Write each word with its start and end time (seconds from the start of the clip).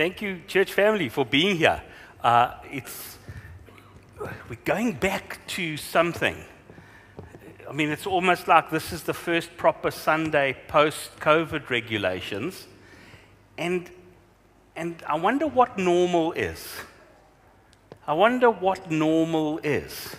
Thank 0.00 0.22
you, 0.22 0.40
church 0.48 0.72
family, 0.72 1.10
for 1.10 1.26
being 1.26 1.56
here. 1.56 1.82
Uh, 2.22 2.54
it's, 2.72 3.18
we're 4.48 4.56
going 4.64 4.92
back 4.92 5.46
to 5.48 5.76
something. 5.76 6.42
I 7.68 7.72
mean, 7.74 7.90
it's 7.90 8.06
almost 8.06 8.48
like 8.48 8.70
this 8.70 8.94
is 8.94 9.02
the 9.02 9.12
first 9.12 9.58
proper 9.58 9.90
Sunday 9.90 10.56
post 10.68 11.20
COVID 11.20 11.68
regulations. 11.68 12.66
And, 13.58 13.90
and 14.74 15.02
I 15.06 15.18
wonder 15.18 15.46
what 15.46 15.76
normal 15.76 16.32
is. 16.32 16.66
I 18.06 18.14
wonder 18.14 18.50
what 18.50 18.90
normal 18.90 19.58
is. 19.58 20.16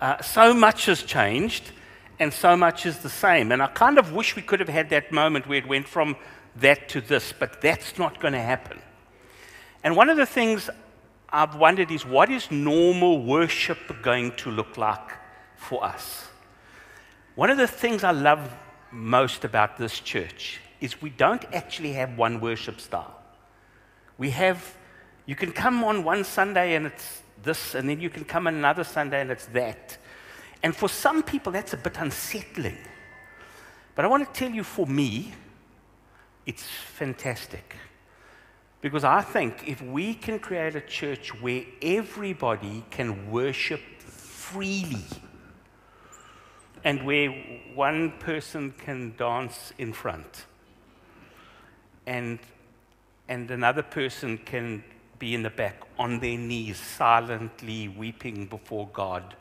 Uh, 0.00 0.22
so 0.22 0.54
much 0.54 0.86
has 0.86 1.02
changed, 1.02 1.72
and 2.20 2.32
so 2.32 2.56
much 2.56 2.86
is 2.86 2.98
the 2.98 3.10
same. 3.10 3.50
And 3.50 3.60
I 3.60 3.66
kind 3.66 3.98
of 3.98 4.12
wish 4.12 4.36
we 4.36 4.42
could 4.42 4.60
have 4.60 4.68
had 4.68 4.88
that 4.90 5.10
moment 5.10 5.48
where 5.48 5.58
it 5.58 5.66
went 5.66 5.88
from 5.88 6.14
that 6.54 6.88
to 6.90 7.00
this, 7.00 7.34
but 7.36 7.60
that's 7.60 7.98
not 7.98 8.20
going 8.20 8.34
to 8.34 8.40
happen. 8.40 8.80
And 9.82 9.96
one 9.96 10.10
of 10.10 10.16
the 10.16 10.26
things 10.26 10.68
I've 11.30 11.54
wondered 11.54 11.90
is 11.90 12.04
what 12.04 12.30
is 12.30 12.50
normal 12.50 13.22
worship 13.22 13.78
going 14.02 14.32
to 14.36 14.50
look 14.50 14.76
like 14.76 15.10
for 15.56 15.84
us? 15.84 16.28
One 17.34 17.50
of 17.50 17.56
the 17.56 17.66
things 17.66 18.04
I 18.04 18.10
love 18.10 18.52
most 18.90 19.44
about 19.44 19.78
this 19.78 20.00
church 20.00 20.60
is 20.80 21.00
we 21.00 21.10
don't 21.10 21.44
actually 21.52 21.92
have 21.92 22.16
one 22.18 22.40
worship 22.40 22.80
style. 22.80 23.14
We 24.18 24.30
have, 24.30 24.76
you 25.26 25.36
can 25.36 25.52
come 25.52 25.84
on 25.84 26.04
one 26.04 26.24
Sunday 26.24 26.74
and 26.74 26.86
it's 26.86 27.22
this, 27.42 27.74
and 27.74 27.88
then 27.88 28.00
you 28.00 28.10
can 28.10 28.24
come 28.24 28.46
on 28.46 28.54
another 28.54 28.84
Sunday 28.84 29.20
and 29.20 29.30
it's 29.30 29.46
that. 29.46 29.96
And 30.62 30.76
for 30.76 30.88
some 30.88 31.22
people, 31.22 31.52
that's 31.52 31.72
a 31.72 31.76
bit 31.76 31.96
unsettling. 31.98 32.76
But 33.94 34.04
I 34.04 34.08
want 34.08 34.32
to 34.32 34.38
tell 34.38 34.50
you, 34.50 34.64
for 34.64 34.86
me, 34.86 35.32
it's 36.44 36.64
fantastic. 36.64 37.76
Because 38.80 39.04
I 39.04 39.20
think 39.20 39.68
if 39.68 39.82
we 39.82 40.14
can 40.14 40.38
create 40.38 40.74
a 40.74 40.80
church 40.80 41.38
where 41.40 41.64
everybody 41.82 42.84
can 42.90 43.30
worship 43.30 43.80
freely, 43.98 45.04
and 46.82 47.04
where 47.04 47.30
one 47.74 48.12
person 48.12 48.72
can 48.72 49.14
dance 49.18 49.74
in 49.76 49.92
front, 49.92 50.46
and, 52.06 52.38
and 53.28 53.50
another 53.50 53.82
person 53.82 54.38
can 54.38 54.82
be 55.18 55.34
in 55.34 55.42
the 55.42 55.50
back 55.50 55.82
on 55.98 56.18
their 56.20 56.38
knees, 56.38 56.78
silently 56.78 57.88
weeping 57.88 58.46
before 58.46 58.88
God, 58.94 59.36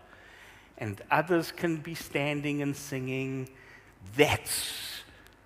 and 0.77 1.01
others 1.09 1.53
can 1.53 1.77
be 1.77 1.95
standing 1.95 2.61
and 2.61 2.75
singing, 2.75 3.47
that's, 4.17 5.01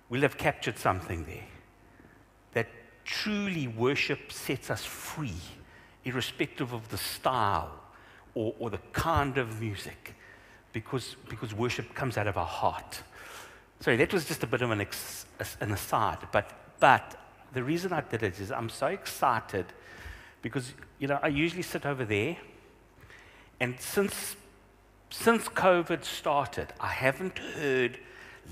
we'll 0.08 0.22
have 0.22 0.36
captured 0.36 0.78
something 0.78 1.24
there 1.24 1.53
truly 3.04 3.68
worship 3.68 4.32
sets 4.32 4.70
us 4.70 4.84
free, 4.84 5.40
irrespective 6.04 6.72
of 6.72 6.88
the 6.88 6.96
style 6.96 7.72
or, 8.34 8.54
or 8.58 8.70
the 8.70 8.80
kind 8.92 9.38
of 9.38 9.60
music, 9.60 10.14
because, 10.72 11.16
because 11.28 11.54
worship 11.54 11.94
comes 11.94 12.16
out 12.16 12.26
of 12.26 12.36
our 12.36 12.46
heart. 12.46 13.02
Sorry, 13.80 13.96
that 13.96 14.12
was 14.12 14.24
just 14.24 14.42
a 14.42 14.46
bit 14.46 14.62
of 14.62 14.70
an, 14.70 14.80
ex, 14.80 15.26
an 15.60 15.72
aside, 15.72 16.18
but, 16.32 16.50
but 16.80 17.16
the 17.52 17.62
reason 17.62 17.92
I 17.92 18.00
did 18.00 18.22
it 18.22 18.40
is 18.40 18.50
I'm 18.50 18.68
so 18.68 18.88
excited 18.88 19.66
because, 20.42 20.74
you 20.98 21.08
know, 21.08 21.18
I 21.22 21.28
usually 21.28 21.62
sit 21.62 21.86
over 21.86 22.04
there, 22.04 22.36
and 23.60 23.78
since, 23.80 24.36
since 25.10 25.48
COVID 25.48 26.04
started, 26.04 26.72
I 26.80 26.88
haven't 26.88 27.38
heard 27.38 27.98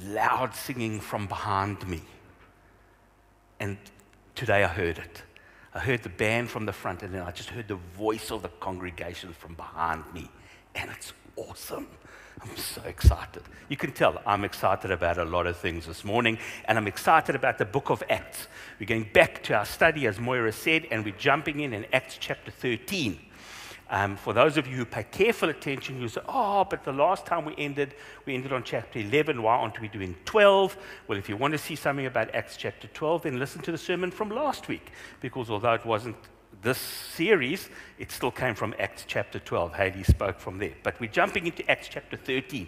loud 0.07 0.55
singing 0.55 1.01
from 1.01 1.27
behind 1.27 1.87
me. 1.87 2.01
And 3.61 3.77
Today 4.35 4.65
I 4.65 4.69
heard 4.69 4.99
it. 4.99 5.23
I 5.75 5.79
heard 5.79 6.03
the 6.03 6.09
band 6.09 6.51
from 6.51 6.67
the 6.67 6.73
front, 6.73 7.03
and 7.03 7.15
then 7.15 7.23
I 7.23 7.31
just 7.31 7.49
heard 7.49 7.69
the 7.69 7.79
voice 7.97 8.31
of 8.31 8.43
the 8.43 8.49
congregation 8.49 9.33
from 9.33 9.55
behind 9.55 10.05
me. 10.13 10.29
And 10.75 10.91
it's 10.91 11.13
awesome. 11.37 11.87
I'm 12.43 12.57
so 12.57 12.83
excited. 12.83 13.43
You 13.69 13.77
can 13.77 13.93
tell 13.93 14.21
I'm 14.27 14.45
excited 14.45 14.91
about 14.91 15.19
a 15.19 15.25
lot 15.25 15.47
of 15.47 15.57
things 15.57 15.87
this 15.87 16.05
morning, 16.05 16.39
and 16.65 16.77
I'm 16.77 16.87
excited 16.87 17.35
about 17.35 17.59
the 17.59 17.65
book 17.65 17.91
of 17.91 18.03
Acts. 18.11 18.49
We're 18.81 18.87
going 18.87 19.09
back 19.13 19.43
to 19.45 19.55
our 19.55 19.65
study, 19.65 20.07
as 20.07 20.19
Moira 20.19 20.53
said, 20.53 20.87
and 20.91 21.05
we're 21.05 21.17
jumping 21.17 21.61
in 21.61 21.73
in 21.73 21.87
Acts 21.93 22.17
chapter 22.19 22.51
13. 22.51 23.19
Um, 23.93 24.17
for 24.17 24.33
those 24.33 24.57
of 24.57 24.67
you 24.67 24.75
who 24.75 24.85
pay 24.87 25.03
careful 25.03 25.51
attention, 25.51 26.01
you 26.01 26.09
say, 26.09 26.23
oh, 26.27 26.65
but 26.65 26.83
the 26.83 26.95
last 26.95 27.27
time 27.27 27.45
we 27.45 27.55
ended, 27.59 27.95
we 28.25 28.35
ended 28.35 28.51
on 28.51 28.63
chapter 28.63 28.99
11. 28.99 29.43
Why 29.43 29.57
aren't 29.57 29.79
we 29.83 29.89
doing 29.89 30.17
12? 30.25 30.79
Well, 31.07 31.19
if 31.19 31.29
you 31.29 31.37
want 31.37 31.53
to 31.53 31.59
see 31.59 31.77
something 31.77 32.07
about 32.07 32.35
Acts 32.35 32.57
chapter 32.57 32.89
12, 32.89 33.25
then 33.25 33.39
listen 33.39 33.61
to 33.61 33.71
the 33.71 33.77
sermon 33.77 34.11
from 34.11 34.31
last 34.31 34.67
week, 34.67 34.93
because 35.21 35.51
although 35.51 35.75
it 35.75 35.85
wasn't 35.85 36.17
this 36.63 36.79
series, 36.79 37.69
it 37.99 38.11
still 38.11 38.31
came 38.31 38.55
from 38.55 38.75
Acts 38.79 39.05
chapter 39.07 39.39
12. 39.39 39.75
Haley 39.75 40.05
spoke 40.05 40.41
from 40.41 40.57
there. 40.57 40.73
But 40.83 40.99
we're 40.99 41.11
jumping 41.11 41.45
into 41.45 41.71
Acts 41.71 41.89
chapter 41.89 42.17
13, 42.17 42.67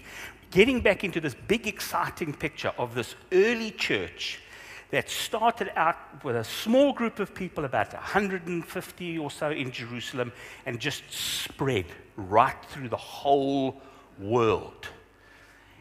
getting 0.50 0.82
back 0.82 1.04
into 1.04 1.22
this 1.22 1.34
big, 1.34 1.66
exciting 1.66 2.34
picture 2.34 2.72
of 2.76 2.94
this 2.94 3.14
early 3.32 3.70
church 3.70 4.40
that 4.90 5.08
started 5.08 5.70
out 5.76 6.24
with 6.24 6.36
a 6.36 6.44
small 6.44 6.92
group 6.92 7.18
of 7.18 7.34
people, 7.34 7.64
about 7.64 7.92
150 7.92 9.18
or 9.18 9.30
so 9.30 9.50
in 9.50 9.70
Jerusalem, 9.70 10.32
and 10.66 10.78
just 10.78 11.02
spread 11.10 11.86
right 12.16 12.56
through 12.68 12.88
the 12.88 12.96
whole 12.96 13.80
world. 14.18 14.88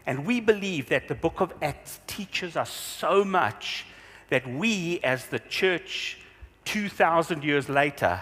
And 0.06 0.25
we 0.25 0.40
believe 0.40 0.90
that 0.90 1.08
the 1.08 1.16
book 1.16 1.40
of 1.40 1.53
Acts 1.62 2.00
teaches 2.08 2.58
us 2.58 2.69
so 2.69 3.24
much 3.24 3.86
that 4.30 4.47
we, 4.47 5.00
as 5.03 5.28
the 5.28 5.40
church 5.40 6.18
2,000 6.66 7.44
years 7.44 7.69
later, 7.69 8.22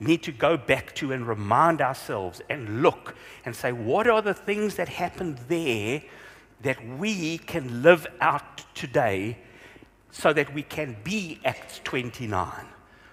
need 0.00 0.22
to 0.22 0.32
go 0.32 0.56
back 0.56 0.94
to 0.94 1.12
and 1.12 1.26
remind 1.26 1.80
ourselves 1.80 2.40
and 2.48 2.82
look 2.82 3.16
and 3.44 3.54
say, 3.54 3.72
what 3.72 4.06
are 4.06 4.22
the 4.22 4.34
things 4.34 4.76
that 4.76 4.88
happened 4.88 5.38
there 5.48 6.02
that 6.62 6.84
we 6.98 7.38
can 7.38 7.82
live 7.82 8.06
out 8.20 8.74
today 8.74 9.38
so 10.10 10.32
that 10.32 10.52
we 10.54 10.62
can 10.62 10.96
be 11.04 11.38
Acts 11.44 11.80
29, 11.84 12.66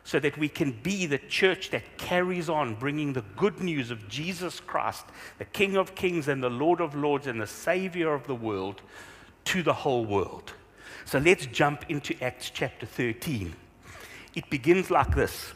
so 0.03 0.19
that 0.19 0.37
we 0.37 0.47
can 0.47 0.71
be 0.71 1.05
the 1.05 1.17
church 1.17 1.69
that 1.71 1.97
carries 1.97 2.49
on 2.49 2.75
bringing 2.75 3.13
the 3.13 3.23
good 3.35 3.59
news 3.59 3.91
of 3.91 4.07
Jesus 4.07 4.59
Christ, 4.59 5.05
the 5.37 5.45
King 5.45 5.77
of 5.77 5.95
Kings 5.95 6.27
and 6.27 6.41
the 6.41 6.49
Lord 6.49 6.81
of 6.81 6.95
Lords 6.95 7.27
and 7.27 7.41
the 7.41 7.47
Savior 7.47 8.13
of 8.13 8.27
the 8.27 8.35
world, 8.35 8.81
to 9.45 9.61
the 9.61 9.73
whole 9.73 10.05
world. 10.05 10.53
So 11.05 11.19
let's 11.19 11.45
jump 11.45 11.85
into 11.89 12.15
Acts 12.23 12.49
chapter 12.49 12.85
13. 12.85 13.53
It 14.33 14.49
begins 14.49 14.89
like 14.89 15.15
this. 15.15 15.53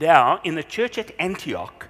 Now, 0.00 0.40
in 0.44 0.54
the 0.54 0.62
church 0.62 0.98
at 0.98 1.12
Antioch, 1.18 1.88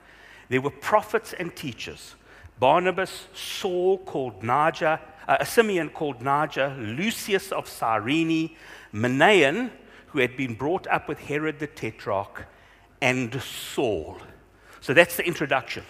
there 0.49 0.61
were 0.61 0.71
prophets 0.71 1.35
and 1.39 1.55
teachers 1.55 2.15
Barnabas, 2.59 3.27
Saul, 3.35 3.99
called 3.99 4.43
Niger, 4.43 5.01
a 5.29 5.47
Simeon 5.47 5.91
called 5.91 6.23
Niger, 6.23 6.77
Lucius 6.79 7.53
of 7.53 7.69
Cyrene, 7.69 8.57
Manaen, 8.93 9.71
who 10.09 10.19
had 10.19 10.37
been 10.37 10.55
brought 10.55 10.87
up 10.89 11.09
with 11.09 11.19
Herod 11.21 11.59
the 11.59 11.67
Tetrarch, 11.67 12.47
and 13.01 13.41
Saul. 13.43 14.19
So 14.81 14.93
that's 14.93 15.17
the 15.17 15.27
introduction. 15.27 15.85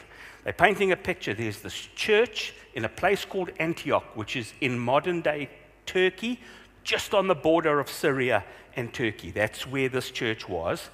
They're 0.45 0.53
painting 0.53 0.93
a 0.93 0.97
picture. 0.97 1.35
There's 1.35 1.61
this 1.61 1.89
church 1.95 2.55
in 2.75 2.85
a 2.85 2.89
place 2.89 3.25
called 3.25 3.51
Antioch, 3.59 4.05
which 4.17 4.37
is 4.37 4.53
in 4.61 4.79
modern 4.79 5.21
day 5.21 5.51
Turkey, 5.87 6.41
just 6.85 7.15
on 7.15 7.27
the 7.27 7.35
border 7.35 7.81
of 7.81 7.91
Syria 7.91 8.45
and 8.77 8.93
Turkey. 8.93 9.31
That's 9.31 9.67
where 9.67 9.89
this 9.89 10.11
church 10.11 10.49
was. 10.49 10.89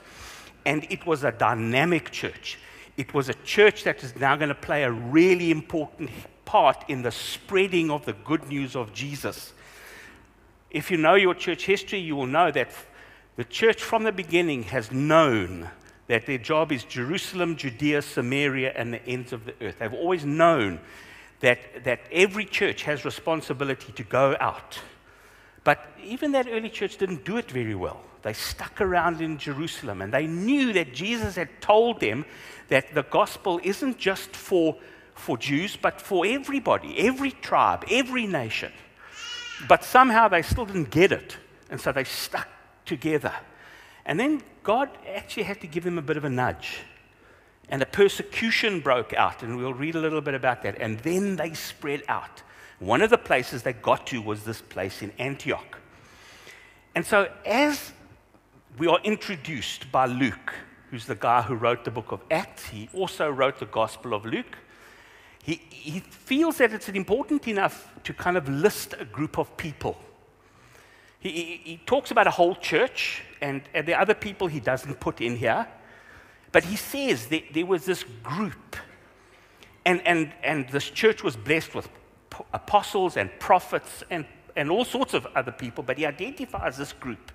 And 0.64 0.86
it 0.90 1.06
was 1.06 1.22
a 1.22 1.32
dynamic 1.32 2.10
church. 2.10 2.58
It 2.96 3.14
was 3.14 3.28
a 3.28 3.34
church 3.34 3.84
that 3.84 4.02
is 4.02 4.16
now 4.16 4.36
going 4.36 4.48
to 4.48 4.54
play 4.54 4.84
a 4.84 4.90
really 4.90 5.50
important 5.50 6.10
part 6.46 6.84
in 6.88 7.02
the 7.02 7.10
spreading 7.10 7.90
of 7.90 8.06
the 8.06 8.14
good 8.14 8.48
news 8.48 8.74
of 8.74 8.94
Jesus. 8.94 9.52
If 10.70 10.90
you 10.90 10.96
know 10.96 11.14
your 11.14 11.34
church 11.34 11.66
history, 11.66 11.98
you 11.98 12.16
will 12.16 12.26
know 12.26 12.50
that 12.50 12.70
the 13.36 13.44
church 13.44 13.82
from 13.82 14.04
the 14.04 14.12
beginning 14.12 14.62
has 14.64 14.90
known 14.90 15.68
that 16.06 16.24
their 16.24 16.38
job 16.38 16.72
is 16.72 16.84
Jerusalem, 16.84 17.56
Judea, 17.56 18.00
Samaria, 18.00 18.72
and 18.74 18.94
the 18.94 19.04
ends 19.06 19.32
of 19.32 19.44
the 19.44 19.54
earth. 19.60 19.80
They've 19.80 19.92
always 19.92 20.24
known 20.24 20.80
that, 21.40 21.84
that 21.84 22.00
every 22.10 22.44
church 22.44 22.84
has 22.84 23.04
responsibility 23.04 23.92
to 23.92 24.02
go 24.02 24.36
out. 24.40 24.78
But 25.64 25.84
even 26.02 26.32
that 26.32 26.46
early 26.48 26.70
church 26.70 26.96
didn't 26.96 27.24
do 27.24 27.36
it 27.36 27.50
very 27.50 27.74
well. 27.74 28.00
They 28.22 28.32
stuck 28.32 28.80
around 28.80 29.20
in 29.20 29.36
Jerusalem 29.36 30.00
and 30.00 30.12
they 30.12 30.26
knew 30.26 30.72
that 30.72 30.94
Jesus 30.94 31.34
had 31.36 31.60
told 31.60 32.00
them 32.00 32.24
that 32.68 32.94
the 32.94 33.02
gospel 33.02 33.60
isn't 33.62 33.98
just 33.98 34.34
for 34.34 34.76
for 35.18 35.36
Jews, 35.36 35.76
but 35.76 36.00
for 36.00 36.26
everybody, 36.26 36.98
every 36.98 37.32
tribe, 37.32 37.84
every 37.90 38.26
nation. 38.26 38.72
But 39.68 39.84
somehow 39.84 40.28
they 40.28 40.42
still 40.42 40.66
didn't 40.66 40.90
get 40.90 41.12
it. 41.12 41.36
And 41.70 41.80
so 41.80 41.92
they 41.92 42.04
stuck 42.04 42.48
together. 42.84 43.32
And 44.04 44.20
then 44.20 44.42
God 44.62 44.90
actually 45.08 45.44
had 45.44 45.60
to 45.62 45.66
give 45.66 45.84
them 45.84 45.98
a 45.98 46.02
bit 46.02 46.16
of 46.16 46.24
a 46.24 46.30
nudge. 46.30 46.78
And 47.68 47.82
a 47.82 47.86
persecution 47.86 48.80
broke 48.80 49.12
out, 49.14 49.42
and 49.42 49.56
we'll 49.56 49.74
read 49.74 49.96
a 49.96 50.00
little 50.00 50.20
bit 50.20 50.34
about 50.34 50.62
that. 50.62 50.80
And 50.80 51.00
then 51.00 51.36
they 51.36 51.54
spread 51.54 52.02
out. 52.08 52.42
One 52.78 53.02
of 53.02 53.10
the 53.10 53.18
places 53.18 53.62
they 53.62 53.72
got 53.72 54.06
to 54.08 54.22
was 54.22 54.44
this 54.44 54.60
place 54.60 55.02
in 55.02 55.10
Antioch. 55.18 55.78
And 56.94 57.04
so, 57.04 57.28
as 57.44 57.92
we 58.78 58.86
are 58.86 59.00
introduced 59.02 59.90
by 59.90 60.06
Luke, 60.06 60.54
who's 60.90 61.06
the 61.06 61.14
guy 61.14 61.42
who 61.42 61.54
wrote 61.54 61.84
the 61.84 61.90
book 61.90 62.12
of 62.12 62.20
Acts. 62.30 62.66
He 62.66 62.88
also 62.94 63.28
wrote 63.28 63.58
the 63.58 63.66
Gospel 63.66 64.14
of 64.14 64.24
Luke. 64.24 64.56
He, 65.46 65.62
he 65.70 66.00
feels 66.00 66.58
that 66.58 66.72
it's 66.72 66.88
important 66.88 67.46
enough 67.46 67.88
to 68.02 68.12
kind 68.12 68.36
of 68.36 68.48
list 68.48 68.96
a 68.98 69.04
group 69.04 69.38
of 69.38 69.56
people. 69.56 69.96
He, 71.20 71.30
he, 71.30 71.60
he 71.62 71.76
talks 71.86 72.10
about 72.10 72.26
a 72.26 72.32
whole 72.32 72.56
church, 72.56 73.22
and, 73.40 73.62
and 73.72 73.86
the 73.86 73.94
other 73.94 74.14
people 74.14 74.48
he 74.48 74.58
doesn't 74.58 74.98
put 74.98 75.20
in 75.20 75.36
here. 75.36 75.68
But 76.50 76.64
he 76.64 76.74
says 76.74 77.28
that 77.28 77.44
there 77.54 77.64
was 77.64 77.84
this 77.84 78.04
group, 78.24 78.74
and, 79.84 80.04
and, 80.04 80.32
and 80.42 80.68
this 80.70 80.90
church 80.90 81.22
was 81.22 81.36
blessed 81.36 81.76
with 81.76 81.88
apostles 82.52 83.16
and 83.16 83.30
prophets 83.38 84.02
and, 84.10 84.26
and 84.56 84.68
all 84.68 84.84
sorts 84.84 85.14
of 85.14 85.28
other 85.36 85.52
people, 85.52 85.84
but 85.84 85.96
he 85.96 86.04
identifies 86.04 86.76
this 86.76 86.92
group 86.92 87.30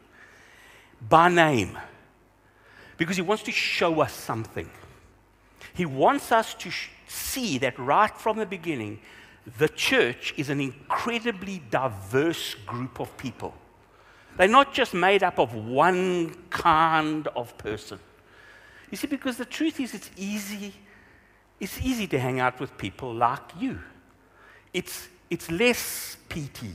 by 1.08 1.30
name 1.30 1.80
because 2.98 3.16
he 3.16 3.22
wants 3.22 3.44
to 3.44 3.54
show 3.54 4.02
us 4.02 4.12
something. 4.12 4.70
He 5.74 5.86
wants 5.86 6.32
us 6.32 6.54
to 6.56 6.72
see 7.08 7.58
that 7.60 7.78
right 7.80 8.16
from 8.16 8.38
the 8.38 8.46
beginning, 8.46 9.00
the 9.58 9.70
church 9.70 10.34
is 10.38 10.50
an 10.50 10.60
incredibly 10.60 11.62
diverse 11.70 12.56
group 12.66 13.00
of 13.00 13.16
people. 13.18 13.54
They're 14.38 14.48
not 14.48 14.74
just 14.74 14.94
made 14.94 15.24
up 15.24 15.40
of 15.40 15.54
one 15.54 16.36
kind 16.50 17.28
of 17.30 17.58
person. 17.58 18.00
You 18.90 18.98
see, 18.98 19.08
because 19.08 19.38
the 19.38 19.46
truth 19.46 19.80
is, 19.80 19.94
it's 19.94 20.12
easy, 20.18 20.74
it's 21.60 21.80
easy 21.82 22.08
to 22.08 22.20
hang 22.20 22.40
out 22.40 22.60
with 22.60 22.78
people 22.78 23.14
like 23.14 23.52
you. 23.60 23.80
It's, 24.74 25.08
it's 25.30 25.50
less 25.50 26.18
PT. 26.30 26.66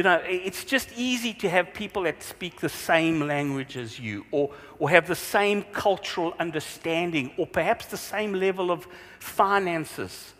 You 0.00 0.04
know, 0.04 0.22
it's 0.24 0.64
just 0.64 0.88
easy 0.96 1.34
to 1.34 1.50
have 1.50 1.74
people 1.74 2.04
that 2.04 2.22
speak 2.22 2.58
the 2.60 2.70
same 2.70 3.20
language 3.20 3.76
as 3.76 4.00
you, 4.00 4.24
or, 4.30 4.48
or 4.78 4.88
have 4.88 5.06
the 5.06 5.14
same 5.14 5.62
cultural 5.74 6.32
understanding, 6.40 7.32
or 7.36 7.46
perhaps 7.46 7.84
the 7.84 7.98
same 7.98 8.32
level 8.32 8.70
of 8.70 8.86
finances. 9.18 10.32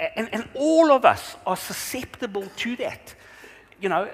And, 0.00 0.30
and 0.32 0.48
all 0.54 0.90
of 0.90 1.04
us 1.04 1.36
are 1.46 1.58
susceptible 1.58 2.46
to 2.56 2.76
that. 2.76 3.14
You 3.78 3.90
know, 3.90 4.08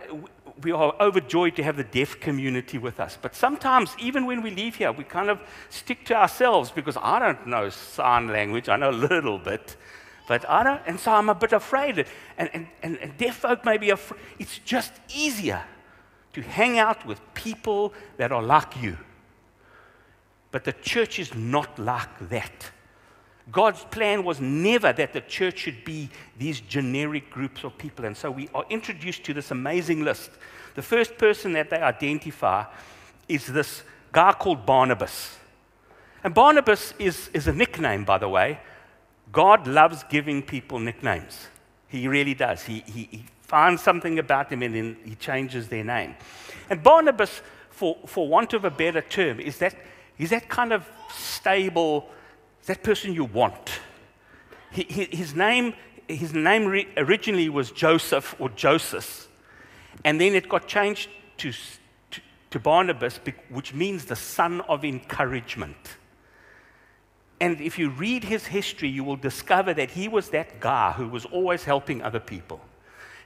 we 0.60 0.72
are 0.72 0.92
overjoyed 0.98 1.54
to 1.54 1.62
have 1.62 1.76
the 1.76 1.84
deaf 1.84 2.18
community 2.18 2.78
with 2.78 2.98
us. 2.98 3.16
But 3.22 3.36
sometimes, 3.36 3.94
even 4.00 4.26
when 4.26 4.42
we 4.42 4.50
leave 4.50 4.74
here, 4.74 4.90
we 4.90 5.04
kind 5.04 5.30
of 5.30 5.38
stick 5.70 6.04
to 6.06 6.16
ourselves 6.16 6.72
because 6.72 6.96
I 7.00 7.20
don't 7.20 7.46
know 7.46 7.68
sign 7.68 8.26
language. 8.26 8.68
I 8.68 8.74
know 8.74 8.90
a 8.90 9.02
little 9.12 9.38
bit, 9.38 9.76
but 10.26 10.48
I 10.48 10.62
don't. 10.62 10.80
And 10.86 10.98
so 10.98 11.12
I'm 11.12 11.28
a 11.28 11.34
bit 11.34 11.52
afraid. 11.52 12.06
And, 12.38 12.50
and, 12.52 12.66
and, 12.82 12.98
and 12.98 13.16
deaf 13.16 13.36
folk 13.36 13.64
may 13.64 13.78
be 13.78 13.90
afraid. 13.90 14.20
It's 14.38 14.58
just 14.58 14.92
easier 15.14 15.62
to 16.32 16.42
hang 16.42 16.78
out 16.78 17.04
with 17.06 17.20
people 17.34 17.92
that 18.16 18.32
are 18.32 18.42
like 18.42 18.80
you. 18.80 18.96
But 20.50 20.64
the 20.64 20.72
church 20.72 21.18
is 21.18 21.34
not 21.34 21.78
like 21.78 22.28
that. 22.28 22.70
God's 23.50 23.84
plan 23.86 24.22
was 24.22 24.40
never 24.40 24.92
that 24.92 25.12
the 25.12 25.20
church 25.22 25.58
should 25.58 25.84
be 25.84 26.08
these 26.38 26.60
generic 26.60 27.30
groups 27.30 27.64
of 27.64 27.76
people. 27.76 28.04
And 28.04 28.16
so 28.16 28.30
we 28.30 28.48
are 28.54 28.64
introduced 28.70 29.24
to 29.24 29.34
this 29.34 29.50
amazing 29.50 30.04
list. 30.04 30.30
The 30.74 30.82
first 30.82 31.18
person 31.18 31.52
that 31.54 31.70
they 31.70 31.78
identify 31.78 32.64
is 33.28 33.46
this 33.46 33.82
guy 34.12 34.32
called 34.32 34.64
Barnabas. 34.64 35.36
And 36.22 36.32
Barnabas 36.32 36.94
is, 36.98 37.28
is 37.34 37.48
a 37.48 37.52
nickname, 37.52 38.04
by 38.04 38.18
the 38.18 38.28
way. 38.28 38.60
God 39.32 39.66
loves 39.66 40.04
giving 40.10 40.42
people 40.42 40.78
nicknames. 40.78 41.48
He 41.88 42.06
really 42.06 42.34
does. 42.34 42.62
He, 42.62 42.84
he, 42.86 43.08
he 43.10 43.24
finds 43.40 43.82
something 43.82 44.18
about 44.18 44.50
them 44.50 44.62
and 44.62 44.74
then 44.74 44.96
he 45.04 45.14
changes 45.14 45.68
their 45.68 45.84
name. 45.84 46.14
And 46.70 46.82
Barnabas, 46.82 47.40
for, 47.70 47.96
for 48.06 48.28
want 48.28 48.52
of 48.52 48.64
a 48.64 48.70
better 48.70 49.00
term, 49.00 49.40
is 49.40 49.58
that, 49.58 49.74
is 50.18 50.30
that 50.30 50.48
kind 50.48 50.72
of 50.72 50.86
stable 51.10 52.08
that 52.66 52.82
person 52.82 53.12
you 53.12 53.24
want. 53.24 53.80
His 54.70 55.34
name, 55.34 55.74
his 56.08 56.32
name 56.32 56.86
originally 56.96 57.48
was 57.48 57.70
Joseph 57.70 58.34
or 58.38 58.48
Joseph, 58.50 59.28
and 60.04 60.18
then 60.18 60.34
it 60.34 60.48
got 60.48 60.66
changed 60.66 61.10
to, 61.38 61.52
to, 62.10 62.20
to 62.50 62.58
Barnabas, 62.58 63.20
which 63.50 63.74
means 63.74 64.06
the 64.06 64.16
son 64.16 64.62
of 64.62 64.84
encouragement. 64.84 65.76
And 67.42 67.60
if 67.60 67.76
you 67.76 67.90
read 67.90 68.22
his 68.22 68.46
history, 68.46 68.88
you 68.88 69.02
will 69.02 69.16
discover 69.16 69.74
that 69.74 69.90
he 69.90 70.06
was 70.06 70.28
that 70.28 70.60
guy 70.60 70.92
who 70.92 71.08
was 71.08 71.24
always 71.24 71.64
helping 71.64 72.00
other 72.00 72.20
people. 72.20 72.60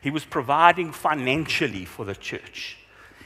He 0.01 0.11
was 0.11 0.25
providing 0.25 0.91
financially 0.91 1.85
for 1.85 2.07
the 2.07 2.15
church, 2.15 2.79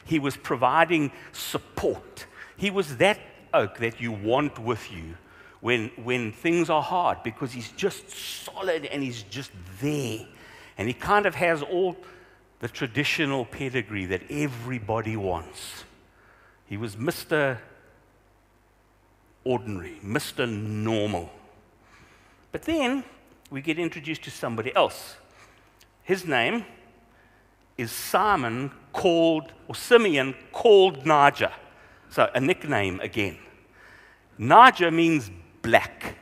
he 0.04 0.18
was 0.18 0.36
providing 0.36 1.12
support. 1.30 2.26
He 2.56 2.72
was 2.72 2.96
that 2.96 3.20
oke 3.54 3.78
that 3.78 4.00
you 4.00 4.10
want 4.10 4.58
with 4.58 4.90
you 4.90 5.14
when, 5.60 5.92
when 6.02 6.32
things 6.32 6.68
are 6.68 6.82
hard 6.82 7.22
because 7.22 7.52
he's 7.52 7.70
just 7.70 8.10
solid 8.10 8.84
and 8.86 9.00
he's 9.00 9.22
just 9.22 9.52
there. 9.80 10.26
And 10.76 10.88
he 10.88 10.94
kind 10.94 11.24
of 11.24 11.36
has 11.36 11.62
all 11.62 11.96
the 12.58 12.68
traditional 12.68 13.44
pedigree 13.44 14.06
that 14.06 14.22
everybody 14.28 15.16
wants. 15.16 15.84
He 16.66 16.76
was 16.76 16.96
Mr. 16.96 17.58
Ordinary, 19.44 19.98
Mr. 20.04 20.48
Normal. 20.48 21.30
But 22.52 22.62
then 22.62 23.04
we 23.50 23.62
get 23.62 23.78
introduced 23.78 24.22
to 24.24 24.30
somebody 24.30 24.74
else. 24.74 25.16
His 26.02 26.26
name 26.26 26.64
is 27.78 27.90
Simon 27.90 28.70
called, 28.92 29.52
or 29.68 29.74
Simeon 29.74 30.34
called 30.52 31.06
Niger. 31.06 31.52
So 32.10 32.30
a 32.34 32.40
nickname 32.40 33.00
again. 33.00 33.38
Niger 34.36 34.90
means 34.90 35.30
black. 35.62 36.16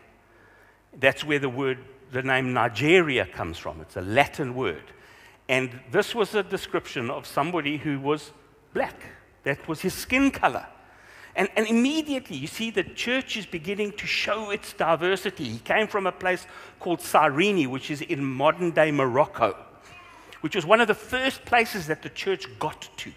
That's 0.99 1.25
where 1.25 1.39
the 1.39 1.49
word, 1.49 1.79
the 2.13 2.23
name 2.23 2.53
Nigeria 2.53 3.27
comes 3.27 3.59
from. 3.59 3.81
It's 3.81 3.97
a 3.97 4.03
Latin 4.03 4.55
word. 4.55 4.83
And 5.49 5.81
this 5.91 6.15
was 6.15 6.35
a 6.35 6.43
description 6.43 7.11
of 7.11 7.27
somebody 7.27 7.79
who 7.79 7.99
was 8.01 8.33
black. 8.75 9.01
That 9.45 9.67
was 9.67 9.81
his 9.81 9.95
skin 9.95 10.31
color. 10.31 10.67
And, 11.39 11.49
and, 11.55 11.69
immediately, 11.69 12.37
you 12.37 12.49
see, 12.49 12.71
the 12.71 12.83
church 12.83 13.37
is 13.37 13.47
beginning 13.47 13.93
to 13.93 14.09
show 14.09 14.51
its 14.51 14.73
diversity. 14.73 15.45
He 15.45 15.59
came 15.61 15.87
from 15.87 16.09
a 16.09 16.13
place 16.13 16.45
called 16.81 17.01
Cyrene, 17.01 17.71
which 17.71 17.93
is 17.93 18.01
in 18.01 18.25
modern 18.25 18.73
day 18.73 18.91
Morocco, 18.91 19.57
which 20.41 20.57
was 20.57 20.67
one 20.67 20.81
of 20.81 20.89
the 20.89 20.95
first 20.95 21.45
places 21.45 21.87
that 21.87 22.03
the 22.03 22.09
church 22.09 22.47
got 22.59 22.91
to. 22.97 23.13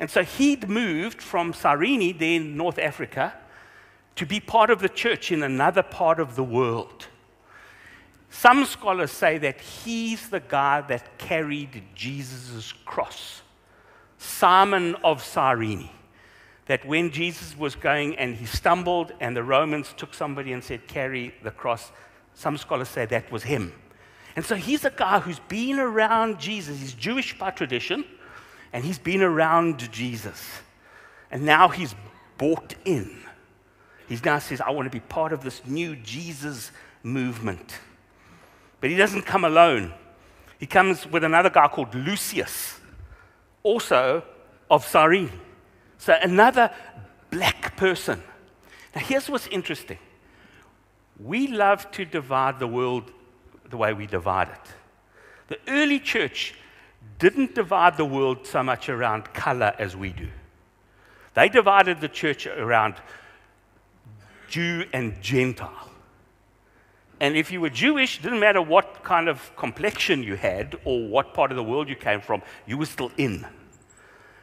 And 0.00 0.10
so 0.10 0.24
he'd 0.24 0.68
moved 0.68 1.22
from 1.22 1.52
Cyrene, 1.52 2.18
there 2.18 2.40
in 2.40 2.56
North 2.56 2.80
Africa, 2.80 3.34
to 4.16 4.26
be 4.26 4.40
part 4.40 4.68
of 4.68 4.80
the 4.80 4.88
church 4.88 5.30
in 5.30 5.44
another 5.44 5.82
part 5.82 6.18
of 6.18 6.34
the 6.34 6.42
world. 6.42 7.06
Some 8.30 8.64
scholars 8.64 9.12
say 9.12 9.38
that 9.38 9.60
he's 9.60 10.28
the 10.28 10.40
guy 10.40 10.80
that 10.88 11.18
carried 11.18 11.84
Jesus' 11.94 12.74
cross, 12.84 13.42
Simon 14.18 14.96
of 15.04 15.22
Cyrene. 15.22 15.88
That 16.66 16.84
when 16.86 17.10
Jesus 17.10 17.56
was 17.58 17.74
going 17.74 18.16
and 18.16 18.36
he 18.36 18.46
stumbled, 18.46 19.12
and 19.20 19.36
the 19.36 19.42
Romans 19.42 19.92
took 19.96 20.14
somebody 20.14 20.52
and 20.52 20.64
said, 20.64 20.86
Carry 20.86 21.34
the 21.42 21.50
cross, 21.50 21.92
some 22.34 22.56
scholars 22.56 22.88
say 22.88 23.06
that 23.06 23.30
was 23.30 23.42
him. 23.42 23.72
And 24.36 24.44
so 24.44 24.56
he's 24.56 24.84
a 24.84 24.90
guy 24.90 25.20
who's 25.20 25.38
been 25.40 25.78
around 25.78 26.40
Jesus. 26.40 26.80
He's 26.80 26.94
Jewish 26.94 27.38
by 27.38 27.50
tradition, 27.50 28.04
and 28.72 28.84
he's 28.84 28.98
been 28.98 29.22
around 29.22 29.90
Jesus. 29.92 30.42
And 31.30 31.44
now 31.44 31.68
he's 31.68 31.94
bought 32.38 32.74
in. 32.84 33.24
He 34.08 34.18
now 34.24 34.38
says, 34.38 34.60
I 34.60 34.70
want 34.70 34.86
to 34.86 34.90
be 34.90 35.00
part 35.00 35.32
of 35.32 35.42
this 35.42 35.62
new 35.66 35.96
Jesus 35.96 36.70
movement. 37.02 37.78
But 38.80 38.90
he 38.90 38.96
doesn't 38.96 39.22
come 39.22 39.44
alone. 39.44 39.92
He 40.58 40.66
comes 40.66 41.06
with 41.06 41.24
another 41.24 41.50
guy 41.50 41.68
called 41.68 41.94
Lucius, 41.94 42.78
also 43.62 44.22
of 44.70 44.86
Cyrene. 44.86 45.30
So 46.04 46.14
another 46.20 46.70
black 47.30 47.78
person. 47.78 48.22
Now, 48.94 49.00
here's 49.00 49.30
what's 49.30 49.46
interesting 49.46 49.96
we 51.18 51.46
love 51.46 51.90
to 51.92 52.04
divide 52.04 52.58
the 52.58 52.66
world 52.66 53.10
the 53.70 53.78
way 53.78 53.94
we 53.94 54.06
divide 54.06 54.50
it. 54.50 54.74
The 55.48 55.58
early 55.66 55.98
church 55.98 56.56
didn't 57.18 57.54
divide 57.54 57.96
the 57.96 58.04
world 58.04 58.46
so 58.46 58.62
much 58.62 58.90
around 58.90 59.32
color 59.32 59.74
as 59.78 59.96
we 59.96 60.10
do. 60.10 60.28
They 61.32 61.48
divided 61.48 62.02
the 62.02 62.10
church 62.10 62.46
around 62.46 62.96
Jew 64.50 64.84
and 64.92 65.22
Gentile. 65.22 65.88
And 67.18 67.34
if 67.34 67.50
you 67.50 67.62
were 67.62 67.70
Jewish, 67.70 68.18
it 68.18 68.24
didn't 68.24 68.40
matter 68.40 68.60
what 68.60 69.02
kind 69.04 69.26
of 69.26 69.56
complexion 69.56 70.22
you 70.22 70.36
had 70.36 70.76
or 70.84 71.08
what 71.08 71.32
part 71.32 71.50
of 71.50 71.56
the 71.56 71.64
world 71.64 71.88
you 71.88 71.96
came 71.96 72.20
from, 72.20 72.42
you 72.66 72.76
were 72.76 72.84
still 72.84 73.10
in. 73.16 73.46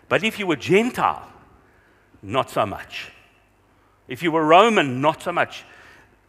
But 0.10 0.24
if 0.24 0.40
you 0.40 0.48
were 0.48 0.56
Gentile, 0.56 1.28
not 2.22 2.50
so 2.50 2.66
much. 2.66 3.12
If 4.08 4.24
you 4.24 4.32
were 4.32 4.46
Roman, 4.46 5.02
not 5.02 5.22
so 5.24 5.32
much. 5.32 5.64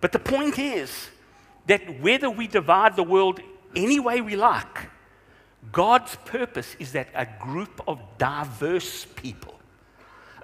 But 0.00 0.12
the 0.12 0.18
point 0.18 0.58
is 0.58 1.08
that 1.66 2.00
whether 2.00 2.30
we 2.30 2.46
divide 2.46 2.96
the 2.96 3.02
world 3.02 3.40
any 3.74 4.00
way 4.00 4.20
we 4.20 4.36
like, 4.36 4.90
God's 5.70 6.16
purpose 6.24 6.76
is 6.78 6.92
that 6.92 7.08
a 7.14 7.26
group 7.40 7.80
of 7.86 8.00
diverse 8.18 9.06
people 9.16 9.52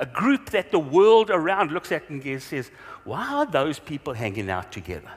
A 0.00 0.06
group 0.06 0.50
that 0.50 0.70
the 0.70 0.78
world 0.78 1.30
around 1.30 1.72
looks 1.72 1.90
at 1.90 2.08
and 2.08 2.42
says, 2.42 2.70
why 3.04 3.26
are 3.26 3.46
those 3.46 3.78
people 3.78 4.14
hanging 4.14 4.48
out 4.48 4.70
together? 4.70 5.10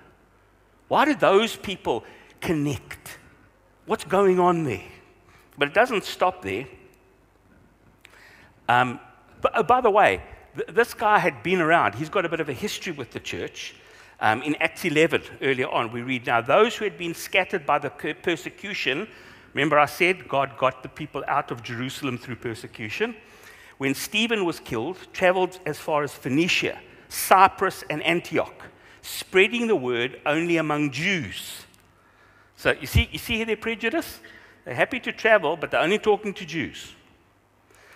Why 0.88 1.06
do 1.06 1.16
those 1.16 1.56
people 1.56 2.04
connect? 2.40 3.20
What's 3.86 4.04
going 4.06 4.40
on 4.40 4.64
there? 4.64 4.84
But 5.58 5.68
it 5.68 5.74
doesn't 5.74 6.04
stop 6.04 6.42
there. 6.42 6.66
Um, 8.68 9.00
but, 9.42 9.58
uh, 9.58 9.64
by 9.64 9.82
the 9.82 9.90
way, 9.90 10.22
th- 10.56 10.70
this 10.70 10.94
guy 10.94 11.20
had 11.20 11.44
been 11.44 11.62
around. 11.62 11.96
He's 11.96 12.10
got 12.10 12.26
a 12.26 12.30
bit 12.30 12.40
of 12.40 12.50
a 12.50 12.54
history 12.54 12.94
with 12.94 13.12
the 13.12 13.20
church. 13.20 13.76
Um, 14.20 14.44
in 14.44 14.56
Acts 14.56 14.86
11, 14.86 15.24
earlier 15.42 15.68
on, 15.68 15.92
we 15.92 16.04
read 16.04 16.28
now, 16.28 16.42
those 16.42 16.76
who 16.76 16.84
had 16.84 16.98
been 16.98 17.16
scattered 17.16 17.66
by 17.66 17.80
the 17.80 17.90
persecution, 17.90 19.08
remember 19.54 19.80
I 19.80 19.88
said 19.88 20.28
God 20.28 20.58
got 20.58 20.84
the 20.84 20.90
people 20.90 21.24
out 21.28 21.50
of 21.50 21.64
Jerusalem 21.64 22.20
through 22.20 22.36
persecution. 22.36 23.16
When 23.80 23.96
Stephen 23.96 24.46
was 24.46 24.60
killed, 24.60 24.98
traveled 25.12 25.60
as 25.66 25.80
far 25.80 26.04
as 26.04 26.14
Phoenicia, 26.14 26.78
Cyprus, 27.10 27.84
and 27.90 28.04
Antioch, 28.04 28.64
spreading 29.02 29.66
the 29.66 29.76
word 29.76 30.22
only 30.28 30.58
among 30.58 30.92
Jews. 30.92 31.66
So 32.56 32.76
you 32.80 32.86
see, 32.86 33.10
you 33.12 33.18
see 33.18 33.38
here 33.38 33.46
their 33.46 33.58
prejudice? 33.58 34.20
They're 34.66 34.76
happy 34.76 35.00
to 35.00 35.12
travel, 35.12 35.58
but 35.58 35.72
they're 35.72 35.82
only 35.82 35.98
talking 35.98 36.32
to 36.36 36.46
Jews. 36.46 36.94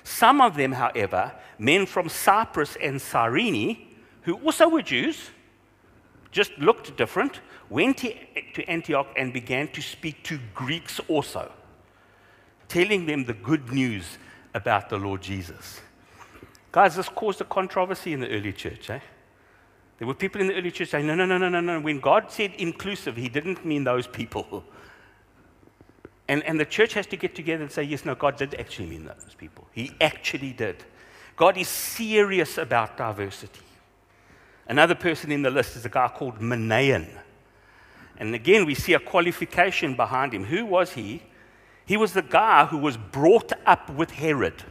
Some 0.06 0.40
of 0.40 0.56
them, 0.56 0.72
however, 0.72 1.34
men 1.58 1.88
from 1.88 2.10
Cyprus 2.10 2.78
and 2.80 3.02
Cyrene, 3.02 3.88
who 4.22 4.36
also 4.36 4.70
were 4.70 4.84
Jews, 4.84 5.32
just 6.32 6.56
looked 6.60 6.96
different, 6.96 7.42
went 7.72 7.98
to 7.98 8.64
Antioch 8.70 9.08
and 9.18 9.34
began 9.34 9.68
to 9.70 9.82
speak 9.82 10.22
to 10.24 10.40
Greeks 10.54 11.00
also, 11.08 11.52
telling 12.68 13.08
them 13.08 13.26
the 13.26 13.34
good 13.34 13.72
news 13.72 14.20
about 14.54 14.90
the 14.90 14.98
Lord 14.98 15.24
Jesus. 15.24 15.82
Guys, 16.72 16.96
this 16.96 17.10
caused 17.10 17.42
a 17.42 17.46
controversy 17.46 18.14
in 18.14 18.20
the 18.20 18.30
early 18.30 18.54
church. 18.54 18.92
Eh? 18.92 19.00
There 19.98 20.08
were 20.08 20.14
people 20.14 20.40
in 20.40 20.48
the 20.48 20.56
early 20.56 20.70
church 20.70 20.90
saying, 20.90 21.08
no, 21.08 21.16
no, 21.16 21.26
no, 21.26 21.40
no, 21.40 21.50
no, 21.50 21.62
no. 21.62 21.80
When 21.80 22.00
God 22.00 22.30
said 22.30 22.54
inclusive, 22.60 23.16
he 23.16 23.28
didn't 23.28 23.66
mean 23.66 23.84
those 23.84 24.06
people. 24.06 24.64
And, 26.28 26.44
and 26.44 26.60
the 26.60 26.66
church 26.66 26.94
has 26.94 27.06
to 27.08 27.18
get 27.18 27.36
together 27.36 27.64
and 27.64 27.72
say, 27.72 27.84
yes, 27.84 28.04
no, 28.04 28.16
God 28.16 28.38
did 28.38 28.56
actually 28.56 28.88
mean 28.88 29.06
those 29.06 29.36
people. 29.38 29.68
He 29.72 29.92
actually 30.02 30.54
did. 30.54 30.84
God 31.36 31.58
is 31.58 31.68
serious 31.68 32.58
about 32.58 32.98
diversity. 32.98 33.62
Another 34.68 34.96
person 34.96 35.32
in 35.32 35.44
the 35.44 35.52
list 35.52 35.76
is 35.76 35.86
a 35.86 35.90
guy 35.90 36.08
called 36.08 36.40
Manaen. 36.40 37.08
And 38.18 38.34
again, 38.34 38.66
we 38.66 38.74
see 38.74 38.94
a 38.94 39.00
qualification 39.00 39.96
behind 39.96 40.34
him. 40.34 40.46
Who 40.46 40.66
was 40.66 40.94
he? 40.94 41.22
He 41.86 41.98
was 41.98 42.14
the 42.14 42.24
guy 42.24 42.66
who 42.66 42.78
was 42.78 42.98
brought 42.98 43.52
up 43.66 43.92
with 43.92 44.12
Herod. 44.12 44.64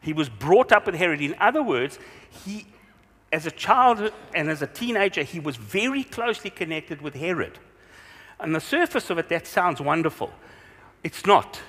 He 0.00 0.12
was 0.12 0.28
brought 0.28 0.72
up 0.72 0.86
with 0.86 0.96
Herod. 0.96 1.20
In 1.20 1.36
other 1.38 1.62
words, 1.62 1.98
he, 2.44 2.66
as 3.30 3.46
a 3.46 3.50
child 3.50 4.10
and 4.34 4.50
as 4.50 4.62
a 4.62 4.66
teenager, 4.66 5.22
he 5.22 5.38
was 5.38 5.56
very 5.56 6.02
closely 6.02 6.50
connected 6.50 7.02
with 7.02 7.14
Herod. 7.14 7.58
On 8.40 8.52
the 8.52 8.60
surface 8.60 9.10
of 9.10 9.18
it, 9.18 9.28
that 9.28 9.46
sounds 9.46 9.80
wonderful. 9.80 10.30
It's 11.04 11.26
not. 11.26 11.60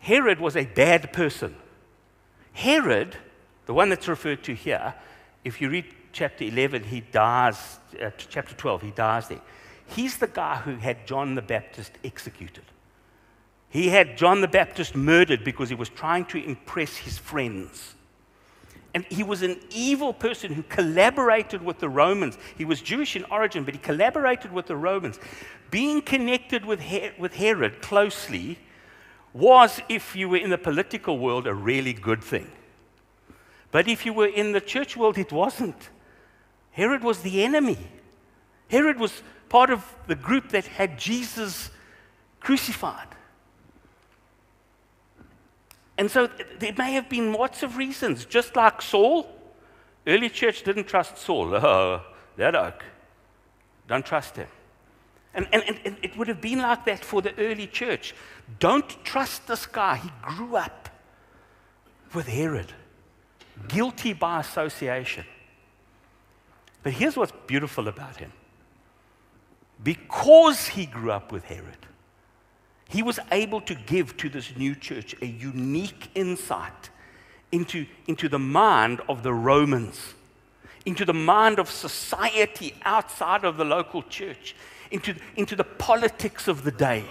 Herod 0.00 0.40
was 0.40 0.56
a 0.56 0.66
bad 0.66 1.12
person. 1.12 1.56
Herod, 2.52 3.16
the 3.66 3.74
one 3.74 3.88
that's 3.88 4.08
referred 4.08 4.42
to 4.44 4.54
here, 4.54 4.94
if 5.44 5.60
you 5.60 5.70
read 5.70 5.86
chapter 6.12 6.44
11, 6.44 6.84
he 6.84 7.00
dies, 7.00 7.78
uh, 8.02 8.10
chapter 8.16 8.54
12, 8.54 8.82
he 8.82 8.90
dies 8.90 9.28
there. 9.28 9.40
He's 9.86 10.18
the 10.18 10.26
guy 10.26 10.56
who 10.56 10.76
had 10.76 11.06
John 11.06 11.34
the 11.34 11.42
Baptist 11.42 11.92
executed. 12.04 12.64
He 13.70 13.88
had 13.88 14.16
John 14.16 14.40
the 14.40 14.48
Baptist 14.48 14.94
murdered 14.94 15.44
because 15.44 15.68
he 15.68 15.74
was 15.74 15.88
trying 15.88 16.24
to 16.26 16.42
impress 16.42 16.96
his 16.96 17.18
friends. 17.18 17.94
And 18.94 19.04
he 19.04 19.22
was 19.22 19.42
an 19.42 19.58
evil 19.70 20.12
person 20.12 20.52
who 20.52 20.62
collaborated 20.62 21.62
with 21.62 21.78
the 21.78 21.88
Romans. 21.88 22.38
He 22.56 22.64
was 22.64 22.80
Jewish 22.80 23.16
in 23.16 23.24
origin, 23.24 23.64
but 23.64 23.74
he 23.74 23.80
collaborated 23.80 24.52
with 24.52 24.66
the 24.66 24.76
Romans. 24.76 25.18
Being 25.70 26.00
connected 26.00 26.64
with, 26.64 26.80
Her- 26.80 27.12
with 27.18 27.34
Herod 27.34 27.82
closely 27.82 28.58
was, 29.34 29.80
if 29.88 30.16
you 30.16 30.28
were 30.28 30.38
in 30.38 30.50
the 30.50 30.58
political 30.58 31.18
world, 31.18 31.46
a 31.46 31.54
really 31.54 31.92
good 31.92 32.24
thing. 32.24 32.50
But 33.70 33.86
if 33.88 34.06
you 34.06 34.14
were 34.14 34.26
in 34.26 34.52
the 34.52 34.60
church 34.60 34.96
world, 34.96 35.18
it 35.18 35.32
wasn't. 35.32 35.90
Herod 36.72 37.04
was 37.04 37.20
the 37.20 37.44
enemy. 37.44 37.78
Herod 38.68 38.98
was 38.98 39.22
part 39.48 39.70
of 39.70 39.84
the 40.06 40.14
group 40.14 40.50
that 40.50 40.66
had 40.66 40.98
Jesus 40.98 41.70
crucified. 42.40 43.08
And 45.98 46.10
so 46.10 46.28
there 46.60 46.72
may 46.78 46.92
have 46.92 47.08
been 47.08 47.32
lots 47.32 47.62
of 47.62 47.76
reasons, 47.76 48.24
just 48.24 48.54
like 48.54 48.80
Saul. 48.80 49.28
Early 50.06 50.30
church 50.30 50.62
didn't 50.62 50.86
trust 50.86 51.18
Saul. 51.18 51.54
Oh, 51.54 52.02
that 52.36 52.54
oke. 52.54 52.84
Don't 53.88 54.06
trust 54.06 54.36
him. 54.36 54.46
And, 55.34 55.48
and, 55.52 55.62
and 55.84 55.96
it 56.02 56.16
would 56.16 56.28
have 56.28 56.40
been 56.40 56.60
like 56.60 56.84
that 56.84 57.04
for 57.04 57.20
the 57.20 57.36
early 57.36 57.66
church. 57.66 58.14
Don't 58.60 58.88
trust 59.04 59.46
this 59.48 59.66
guy. 59.66 59.96
He 59.96 60.10
grew 60.22 60.56
up 60.56 60.88
with 62.14 62.28
Herod, 62.28 62.72
guilty 63.66 64.12
by 64.12 64.40
association. 64.40 65.24
But 66.82 66.92
here's 66.92 67.16
what's 67.16 67.32
beautiful 67.46 67.88
about 67.88 68.16
him 68.16 68.32
because 69.82 70.68
he 70.68 70.86
grew 70.86 71.12
up 71.12 71.30
with 71.30 71.44
Herod, 71.44 71.86
he 72.88 73.02
was 73.02 73.20
able 73.30 73.60
to 73.60 73.74
give 73.74 74.16
to 74.16 74.30
this 74.30 74.56
new 74.56 74.74
church 74.74 75.14
a 75.20 75.26
unique 75.26 76.08
insight 76.14 76.90
into, 77.52 77.86
into 78.06 78.28
the 78.28 78.38
mind 78.38 79.02
of 79.08 79.22
the 79.22 79.32
Romans, 79.32 80.14
into 80.86 81.04
the 81.04 81.14
mind 81.14 81.58
of 81.58 81.70
society 81.70 82.74
outside 82.84 83.44
of 83.44 83.58
the 83.58 83.64
local 83.64 84.02
church, 84.02 84.56
into, 84.90 85.14
into 85.36 85.54
the 85.54 85.64
politics 85.64 86.48
of 86.48 86.64
the 86.64 86.70
day. 86.70 87.04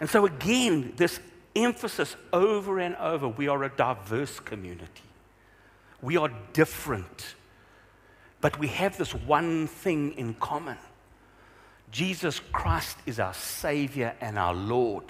And 0.00 0.08
so, 0.08 0.26
again, 0.26 0.92
this 0.96 1.20
emphasis 1.56 2.14
over 2.32 2.78
and 2.78 2.94
over 2.96 3.26
we 3.26 3.48
are 3.48 3.64
a 3.64 3.70
diverse 3.70 4.38
community, 4.38 5.02
we 6.02 6.18
are 6.18 6.30
different, 6.52 7.36
but 8.42 8.58
we 8.58 8.66
have 8.66 8.98
this 8.98 9.14
one 9.14 9.66
thing 9.66 10.12
in 10.12 10.34
common 10.34 10.76
Jesus 11.92 12.40
Christ 12.50 12.96
is 13.04 13.20
our 13.20 13.34
Savior 13.34 14.14
and 14.20 14.38
our 14.38 14.54
Lord. 14.54 15.04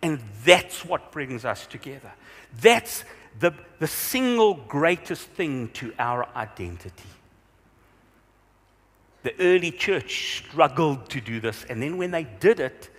And 0.00 0.20
that's 0.44 0.84
what 0.84 1.12
brings 1.12 1.44
us 1.44 1.66
together. 1.66 2.12
That's 2.60 3.04
the, 3.38 3.52
the 3.80 3.88
single 3.88 4.54
greatest 4.54 5.28
thing 5.28 5.68
to 5.74 5.92
our 5.98 6.28
identity. 6.36 7.08
The 9.24 9.34
early 9.40 9.70
church 9.70 10.38
struggled 10.38 11.08
to 11.10 11.20
do 11.20 11.40
this, 11.40 11.64
and 11.64 11.82
then 11.82 11.96
when 11.96 12.10
they 12.10 12.24
did 12.24 12.58
it, 12.58 12.90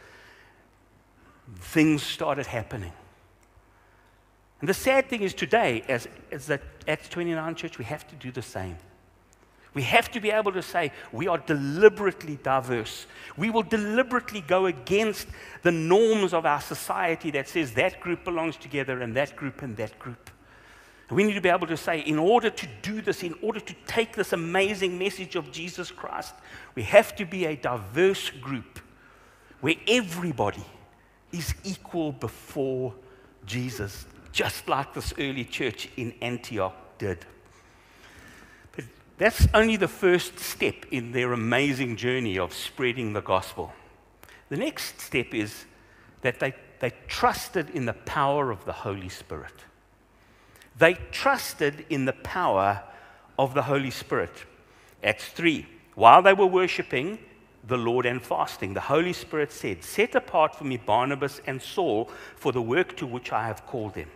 things 1.58 2.04
started 2.04 2.48
happening. 2.48 2.94
And 4.62 4.70
the 4.70 4.74
sad 4.74 5.10
thing 5.10 5.22
is 5.22 5.34
today, 5.34 5.84
as, 5.90 6.08
as 6.32 6.48
the 6.48 6.62
Acts 6.88 7.10
29 7.10 7.56
church, 7.56 7.78
we 7.78 7.86
have 7.86 8.08
to 8.08 8.16
do 8.16 8.32
the 8.32 8.42
same. 8.42 8.78
We 9.74 9.82
have 9.84 10.12
to 10.12 10.20
be 10.20 10.30
able 10.30 10.52
to 10.52 10.62
say 10.62 10.92
we 11.12 11.28
are 11.28 11.40
deliberately 11.40 12.38
diverse. 12.44 13.08
We 13.38 13.50
will 13.50 13.64
deliberately 13.64 14.42
go 14.42 14.68
against 14.68 15.28
the 15.64 15.72
norms 15.72 16.34
of 16.34 16.46
our 16.46 16.62
society 16.62 17.32
that 17.32 17.50
says 17.50 17.74
that 17.74 18.00
group 18.00 18.24
belongs 18.24 18.56
together 18.56 19.02
and 19.02 19.16
that 19.16 19.36
group 19.36 19.62
and 19.64 19.76
that 19.78 19.98
group. 19.98 20.30
We 21.10 21.24
need 21.24 21.34
to 21.34 21.42
be 21.42 21.50
able 21.50 21.68
to 21.68 21.78
say, 21.78 22.00
in 22.00 22.18
order 22.18 22.50
to 22.50 22.68
do 22.82 23.02
this, 23.02 23.24
in 23.24 23.36
order 23.42 23.60
to 23.60 23.76
take 23.86 24.16
this 24.16 24.34
amazing 24.34 24.98
message 24.98 25.36
of 25.36 25.52
Jesus 25.52 25.92
Christ, 25.92 26.34
we 26.76 26.84
have 26.84 27.16
to 27.18 27.26
be 27.26 27.46
a 27.46 27.56
diverse 27.56 28.30
group 28.30 28.80
where 29.62 29.76
everybody 29.88 30.64
is 31.32 31.54
equal 31.64 32.12
before 32.12 32.94
Jesus, 33.46 34.06
just 34.32 34.68
like 34.68 34.94
this 34.94 35.14
early 35.20 35.46
church 35.46 35.90
in 35.98 36.14
Antioch 36.22 36.76
did. 36.98 37.26
That's 39.18 39.48
only 39.54 39.78
the 39.78 39.88
first 39.88 40.40
step 40.40 40.86
in 40.92 41.12
their 41.12 41.34
amazing 41.34 41.98
journey 41.98 42.38
of 42.38 42.54
spreading 42.54 43.14
the 43.14 43.22
gospel. 43.22 43.72
The 44.50 44.58
next 44.58 45.00
step 45.00 45.34
is 45.34 45.66
that 46.22 46.40
they, 46.40 46.54
they 46.80 46.92
trusted 47.08 47.70
in 47.72 47.86
the 47.86 47.94
power 47.94 48.52
of 48.52 48.66
the 48.66 48.74
Holy 48.74 49.10
Spirit. 49.10 49.54
They 50.78 50.96
trusted 51.12 51.86
in 51.90 52.06
the 52.06 52.14
power 52.14 52.82
of 53.38 53.54
the 53.54 53.62
Holy 53.64 53.92
Spirit. 53.92 54.46
Acts 55.04 55.28
3. 55.30 55.68
While 55.96 56.24
they 56.24 56.34
were 56.34 56.48
worshiping 56.48 57.20
the 57.66 57.78
Lord 57.78 58.06
and 58.06 58.22
fasting, 58.22 58.74
the 58.74 58.82
Holy 58.82 59.14
Spirit 59.14 59.52
said, 59.52 59.84
Set 59.84 60.16
apart 60.16 60.56
for 60.56 60.64
me 60.64 60.78
Barnabas 60.78 61.40
and 61.46 61.62
Saul 61.62 62.10
for 62.36 62.52
the 62.52 62.62
work 62.62 62.98
to 62.98 63.06
which 63.06 63.32
I 63.32 63.46
have 63.46 63.66
called 63.68 63.94
them. 63.94 64.10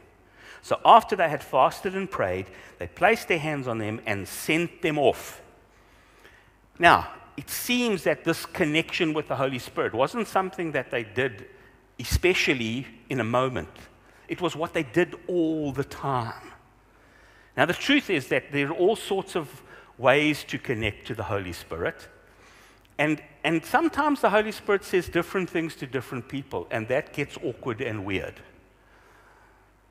So 0.68 0.82
after 0.84 1.16
they 1.16 1.30
had 1.30 1.42
fasted 1.42 1.96
and 1.96 2.12
prayed, 2.12 2.48
they 2.78 2.88
placed 2.88 3.30
their 3.30 3.40
hands 3.40 3.70
on 3.70 3.78
them 3.78 4.02
and 4.06 4.28
sent 4.28 4.82
them 4.82 5.00
off. 5.00 5.42
Now, 6.78 7.08
it 7.38 7.50
seems 7.50 8.04
that 8.04 8.26
this 8.26 8.46
connection 8.46 9.14
with 9.14 9.30
the 9.30 9.38
Holy 9.38 9.60
Spirit 9.60 9.94
wasn't 9.94 10.28
something 10.28 10.74
that 10.74 10.92
they 10.92 11.06
did 11.06 11.46
especially 11.98 12.86
in 13.10 13.22
a 13.22 13.24
moment. 13.24 13.70
it 14.28 14.42
was 14.42 14.58
what 14.58 14.74
they 14.74 14.84
did 14.84 15.16
all 15.28 15.72
the 15.72 15.86
time. 15.86 16.52
Now, 17.56 17.66
the 17.66 17.74
truth 17.74 18.10
is 18.10 18.28
that 18.28 18.52
there 18.52 18.68
are 18.68 18.74
all 18.74 18.98
sorts 18.98 19.38
of 19.38 19.64
ways 19.98 20.44
to 20.50 20.58
connect 20.58 21.08
to 21.08 21.16
the 21.16 21.24
Holy 21.24 21.54
Spirit. 21.54 22.10
And, 22.98 23.24
and 23.46 23.64
sometimes 23.64 24.20
the 24.20 24.32
Holy 24.32 24.52
Spirit 24.52 24.84
says 24.84 25.08
different 25.08 25.50
things 25.50 25.76
to 25.78 25.88
different 25.88 26.28
people, 26.28 26.68
and 26.72 26.90
that 26.90 27.14
gets 27.14 27.38
awkward 27.42 27.80
and 27.80 28.04
weird. 28.04 28.42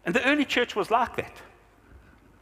And 0.06 0.14
the 0.14 0.24
early 0.26 0.44
church 0.44 0.74
was 0.74 0.90
like 0.90 1.16
that. 1.16 1.32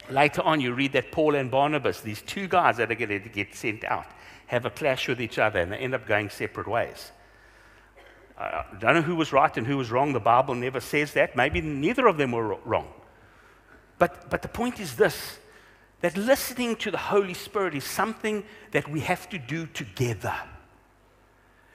Later 0.09 0.43
on, 0.43 0.61
you 0.61 0.73
read 0.73 0.93
that 0.93 1.11
Paul 1.11 1.33
and 1.35 1.49
Barnabas, 1.49 2.01
these 2.01 2.21
two 2.21 2.47
guys 2.47 2.77
that 2.77 2.91
are 2.91 2.95
going 2.95 3.09
to 3.09 3.29
get 3.29 3.55
sent 3.55 3.83
out, 3.83 4.05
have 4.45 4.65
a 4.65 4.69
clash 4.69 5.07
with 5.07 5.19
each 5.19 5.39
other 5.39 5.59
and 5.59 5.71
they 5.71 5.77
end 5.77 5.95
up 5.95 6.05
going 6.07 6.29
separate 6.29 6.67
ways. 6.67 7.11
I 8.37 8.65
don't 8.79 8.93
know 8.93 9.01
who 9.01 9.15
was 9.15 9.33
right 9.33 9.55
and 9.57 9.65
who 9.65 9.77
was 9.77 9.89
wrong. 9.89 10.13
The 10.13 10.19
Bible 10.19 10.53
never 10.53 10.79
says 10.79 11.13
that. 11.13 11.35
Maybe 11.35 11.61
neither 11.61 12.05
of 12.05 12.17
them 12.17 12.33
were 12.33 12.59
wrong. 12.65 12.87
But, 13.97 14.29
but 14.29 14.41
the 14.41 14.47
point 14.47 14.79
is 14.79 14.95
this 14.95 15.39
that 16.01 16.17
listening 16.17 16.75
to 16.75 16.91
the 16.91 16.97
Holy 16.97 17.33
Spirit 17.33 17.73
is 17.73 17.83
something 17.83 18.43
that 18.71 18.87
we 18.87 18.99
have 18.99 19.27
to 19.29 19.39
do 19.39 19.65
together. 19.65 20.35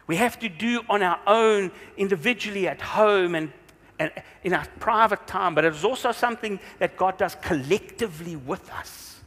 We 0.07 0.17
have 0.17 0.39
to 0.41 0.49
do 0.49 0.83
on 0.89 1.03
our 1.03 1.19
own, 1.27 1.73
individually 1.97 2.69
at 2.69 2.81
home 2.81 3.35
and, 3.35 3.53
and 4.01 4.11
in 4.43 4.55
our 4.55 4.67
private 4.81 5.27
time, 5.27 5.55
but 5.55 5.65
it 5.65 5.75
is 5.75 5.85
also 5.85 6.11
something 6.11 6.59
that 6.79 6.97
God 6.97 7.19
does 7.19 7.37
collectively 7.37 8.35
with 8.35 8.69
us. 8.73 9.21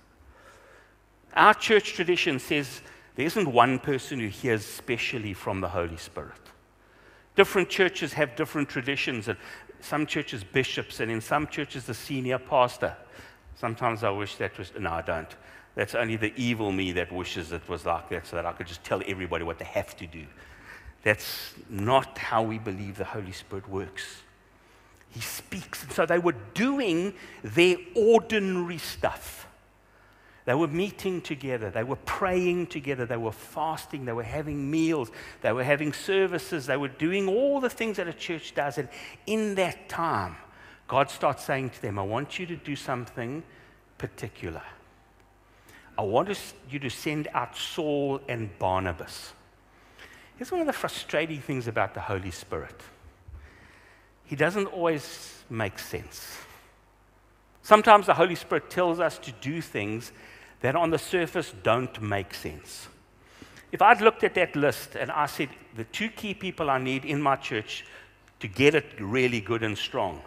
Our 1.36 1.54
church 1.54 1.94
tradition 1.94 2.40
says 2.40 2.82
there 3.16 3.28
isn't 3.28 3.52
one 3.52 3.78
person 3.78 4.20
who 4.20 4.28
hears 4.28 4.66
specially 4.66 5.34
from 5.34 5.62
the 5.62 5.70
Holy 5.70 5.98
Spirit. 5.98 6.32
Different 7.36 7.70
churches 7.70 8.14
have 8.14 8.36
different 8.36 8.68
traditions, 8.68 9.28
and 9.28 9.38
some 9.80 10.08
churches, 10.08 10.44
bishops, 10.44 11.00
and 11.00 11.12
in 11.12 11.22
some 11.22 11.46
churches, 11.48 11.86
the 11.86 11.94
senior 11.94 12.40
pastor. 12.40 12.96
Sometimes 13.56 14.04
I 14.04 14.10
wish 14.10 14.36
that 14.38 14.58
was, 14.58 14.72
no, 14.80 14.90
I 14.92 15.04
don't. 15.04 15.36
That's 15.76 15.94
only 15.94 16.16
the 16.16 16.34
evil 16.36 16.72
me 16.72 16.92
that 16.94 17.12
wishes 17.12 17.52
it 17.52 17.68
was 17.70 17.86
like 17.86 18.10
that 18.10 18.26
so 18.26 18.36
that 18.38 18.46
I 18.46 18.54
could 18.54 18.68
just 18.68 18.84
tell 18.84 19.02
everybody 19.06 19.44
what 19.44 19.60
they 19.60 19.66
have 19.66 19.96
to 19.98 20.08
do. 20.08 20.26
That's 21.04 21.54
not 21.70 22.18
how 22.18 22.42
we 22.42 22.58
believe 22.58 22.98
the 22.98 23.04
Holy 23.04 23.32
Spirit 23.34 23.70
works. 23.70 24.24
He 25.14 25.22
speaks. 25.22 25.84
And 25.84 25.92
so 25.92 26.06
they 26.06 26.20
were 26.20 26.36
doing 26.54 27.14
their 27.44 27.78
ordinary 27.96 28.80
stuff. 28.80 29.48
They 30.46 30.56
were 30.56 30.68
meeting 30.68 31.22
together. 31.22 31.70
They 31.70 31.84
were 31.84 31.98
praying 31.98 32.68
together. 32.68 33.06
They 33.06 33.18
were 33.18 33.32
fasting. 33.32 34.06
They 34.06 34.12
were 34.12 34.24
having 34.24 34.70
meals. 34.70 35.10
They 35.42 35.54
were 35.54 35.64
having 35.64 35.94
services. 35.94 36.66
They 36.66 36.76
were 36.76 36.90
doing 36.90 37.30
all 37.30 37.62
the 37.62 37.70
things 37.70 37.98
that 37.98 38.08
a 38.08 38.14
church 38.14 38.54
does. 38.54 38.78
And 38.78 38.90
in 39.26 39.56
that 39.56 39.88
time, 39.88 40.36
God 40.88 41.10
starts 41.10 41.44
saying 41.46 41.70
to 41.72 41.82
them, 41.82 41.98
I 41.98 42.04
want 42.04 42.40
you 42.40 42.46
to 42.48 42.58
do 42.58 42.76
something 42.76 43.44
particular. 43.98 44.64
I 45.98 46.02
want 46.02 46.38
you 46.70 46.80
to 46.80 46.90
send 46.90 47.30
out 47.34 47.56
Saul 47.56 48.20
and 48.28 48.50
Barnabas. 48.60 49.32
Here's 50.36 50.52
one 50.52 50.60
of 50.60 50.68
the 50.68 50.74
frustrating 50.74 51.40
things 51.40 51.68
about 51.68 51.94
the 51.94 52.02
Holy 52.02 52.32
Spirit 52.32 52.82
He 54.34 54.38
doesn't 54.38 54.66
always 54.66 55.44
make 55.48 55.78
sense. 55.78 56.40
Sometimes 57.62 58.08
the 58.08 58.16
Holy 58.16 58.34
Spirit 58.34 58.68
tells 58.68 59.00
us 59.00 59.20
to 59.20 59.32
do 59.32 59.62
things 59.62 60.12
that 60.62 60.76
on 60.76 60.90
the 60.90 60.98
surface 60.98 61.54
don't 61.62 62.02
make 62.02 62.34
sense. 62.34 62.88
If 63.72 63.84
I'd 63.84 64.02
looked 64.02 64.24
at 64.24 64.34
that 64.34 64.56
list 64.56 64.96
and 64.96 65.12
I 65.12 65.28
said, 65.28 65.50
the 65.76 65.84
two 65.84 66.10
key 66.10 66.34
people 66.34 66.72
I 66.72 66.80
need 66.80 67.06
in 67.06 67.22
my 67.22 67.36
church 67.36 67.86
to 68.40 68.48
get 68.48 68.74
it 68.74 68.88
really 69.00 69.40
good 69.40 69.62
and 69.62 69.78
strong 69.78 70.24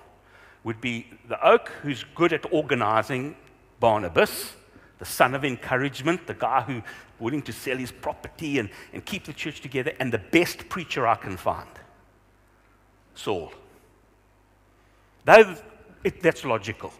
would 0.63 0.81
be 0.81 1.09
the 1.29 1.45
oke, 1.45 1.73
who's 1.83 2.05
good 2.15 2.33
at 2.33 2.47
organizing 2.53 3.35
Barnabas, 3.81 4.53
the 5.01 5.05
son 5.05 5.35
of 5.35 5.45
encouragement, 5.45 6.29
the 6.29 6.35
guy 6.35 6.61
who's 6.61 6.83
willing 7.19 7.42
to 7.42 7.53
sell 7.53 7.77
his 7.77 7.90
property 7.90 8.61
and, 8.61 8.71
and 8.92 9.05
keep 9.05 9.25
the 9.25 9.33
church 9.33 9.61
together, 9.62 9.95
and 9.99 10.12
the 10.12 10.19
best 10.31 10.69
preacher 10.69 11.09
I 11.09 11.16
can 11.16 11.37
find, 11.37 11.71
Saul. 13.16 13.53
It, 15.27 16.23
that's 16.23 16.45
logical. 16.45 16.93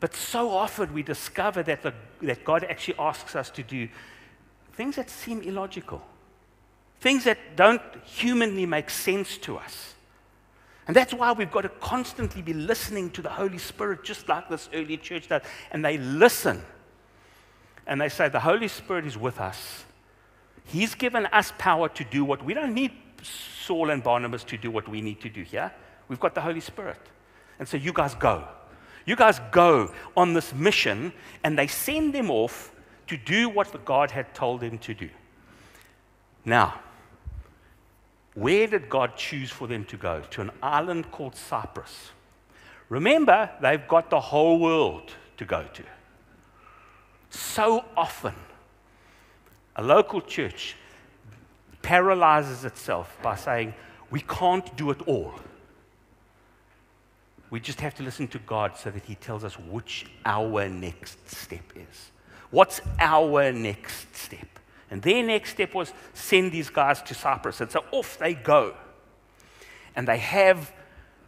But 0.00 0.14
so 0.14 0.50
often 0.50 0.92
we 0.92 1.02
discover 1.02 1.62
that, 1.62 1.82
the, 1.82 1.94
that 2.22 2.44
God 2.44 2.64
actually 2.64 2.98
asks 2.98 3.34
us 3.34 3.50
to 3.50 3.62
do 3.62 3.88
things 4.74 4.96
that 4.96 5.08
seem 5.08 5.40
illogical, 5.42 6.02
things 7.00 7.24
that 7.24 7.38
don't 7.56 7.82
humanly 8.04 8.66
make 8.66 8.90
sense 8.90 9.38
to 9.38 9.56
us. 9.56 9.94
And 10.86 10.94
that's 10.94 11.14
why 11.14 11.32
we've 11.32 11.50
got 11.50 11.62
to 11.62 11.70
constantly 11.70 12.42
be 12.42 12.52
listening 12.52 13.10
to 13.12 13.22
the 13.22 13.30
Holy 13.30 13.58
Spirit, 13.58 14.04
just 14.04 14.28
like 14.28 14.48
this 14.48 14.68
early 14.74 14.98
church 14.98 15.28
does. 15.28 15.42
And 15.70 15.84
they 15.84 15.96
listen. 15.96 16.62
And 17.86 18.00
they 18.00 18.10
say, 18.10 18.28
The 18.28 18.40
Holy 18.40 18.68
Spirit 18.68 19.06
is 19.06 19.16
with 19.16 19.40
us. 19.40 19.84
He's 20.66 20.94
given 20.94 21.26
us 21.26 21.52
power 21.56 21.88
to 21.90 22.04
do 22.04 22.24
what 22.24 22.44
we 22.44 22.54
don't 22.54 22.74
need 22.74 22.92
Saul 23.22 23.90
and 23.90 24.02
Barnabas 24.02 24.44
to 24.44 24.58
do 24.58 24.70
what 24.70 24.86
we 24.88 25.00
need 25.00 25.20
to 25.22 25.30
do 25.30 25.42
here. 25.42 25.72
We've 26.08 26.20
got 26.20 26.34
the 26.34 26.40
Holy 26.40 26.60
Spirit. 26.60 27.00
And 27.58 27.66
so 27.66 27.76
you 27.76 27.92
guys 27.92 28.14
go. 28.14 28.46
You 29.06 29.16
guys 29.16 29.40
go 29.52 29.92
on 30.16 30.32
this 30.32 30.54
mission, 30.54 31.12
and 31.42 31.58
they 31.58 31.66
send 31.66 32.14
them 32.14 32.30
off 32.30 32.72
to 33.06 33.16
do 33.16 33.48
what 33.48 33.70
the 33.72 33.78
God 33.78 34.10
had 34.10 34.34
told 34.34 34.60
them 34.60 34.78
to 34.78 34.94
do. 34.94 35.10
Now, 36.44 36.80
where 38.34 38.66
did 38.66 38.88
God 38.88 39.16
choose 39.16 39.50
for 39.50 39.68
them 39.68 39.84
to 39.86 39.96
go? 39.96 40.22
To 40.30 40.40
an 40.40 40.50
island 40.62 41.10
called 41.10 41.36
Cyprus. 41.36 42.10
Remember, 42.88 43.50
they've 43.60 43.86
got 43.86 44.10
the 44.10 44.20
whole 44.20 44.58
world 44.58 45.12
to 45.36 45.44
go 45.44 45.64
to. 45.74 45.84
So 47.30 47.84
often, 47.96 48.34
a 49.76 49.82
local 49.82 50.20
church 50.20 50.76
paralyzes 51.82 52.64
itself 52.64 53.16
by 53.22 53.36
saying, 53.36 53.74
We 54.10 54.20
can't 54.20 54.74
do 54.76 54.90
it 54.90 55.02
all. 55.06 55.34
We 57.54 57.60
just 57.60 57.80
have 57.82 57.94
to 57.94 58.02
listen 58.02 58.26
to 58.28 58.40
God 58.40 58.76
so 58.76 58.90
that 58.90 59.04
He 59.04 59.14
tells 59.14 59.44
us 59.44 59.56
which 59.56 60.06
our 60.26 60.68
next 60.68 61.30
step 61.30 61.62
is. 61.76 62.10
What's 62.50 62.80
our 62.98 63.52
next 63.52 64.16
step? 64.16 64.58
And 64.90 65.00
their 65.00 65.22
next 65.22 65.50
step 65.50 65.72
was 65.72 65.92
send 66.14 66.50
these 66.50 66.68
guys 66.68 67.00
to 67.02 67.14
Cyprus. 67.14 67.60
And 67.60 67.70
so 67.70 67.84
off 67.92 68.18
they 68.18 68.34
go. 68.34 68.74
And 69.94 70.08
they 70.08 70.18
have 70.18 70.72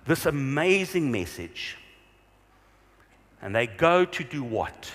this 0.04 0.26
amazing 0.26 1.12
message. 1.12 1.76
And 3.40 3.54
they 3.54 3.68
go 3.68 4.04
to 4.04 4.24
do 4.24 4.42
what? 4.42 4.90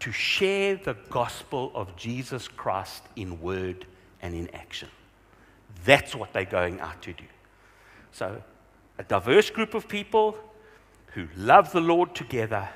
To 0.00 0.10
share 0.10 0.74
the 0.74 0.96
gospel 1.08 1.70
of 1.72 1.94
Jesus 1.94 2.48
Christ 2.48 3.04
in 3.14 3.40
word 3.40 3.86
and 4.20 4.34
in 4.34 4.52
action. 4.52 4.88
That's 5.84 6.16
what 6.16 6.32
they're 6.32 6.44
going 6.44 6.80
out 6.80 7.00
to 7.02 7.12
do. 7.12 7.24
So 8.10 8.42
a 8.98 9.04
diverse 9.04 9.50
group 9.50 9.74
of 9.74 9.88
people 9.88 10.36
who 11.12 11.28
love 11.36 11.72
the 11.72 11.80
Lord 11.80 12.14
together, 12.14 12.68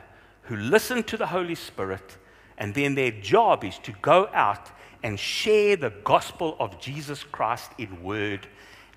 who 0.43 0.57
listen 0.57 1.03
to 1.05 1.17
the 1.17 1.27
Holy 1.27 1.55
Spirit, 1.55 2.17
and 2.59 2.75
then 2.75 2.95
their 2.95 3.11
job 3.11 3.65
is 3.65 3.79
to 3.79 3.93
go 4.03 4.29
out 4.33 4.71
and 5.03 5.19
share 5.19 5.77
the 5.77 5.91
gospel 6.05 6.57
of 6.61 6.79
Jesus 6.81 7.25
Christ 7.25 7.71
in 7.79 8.03
word 8.03 8.47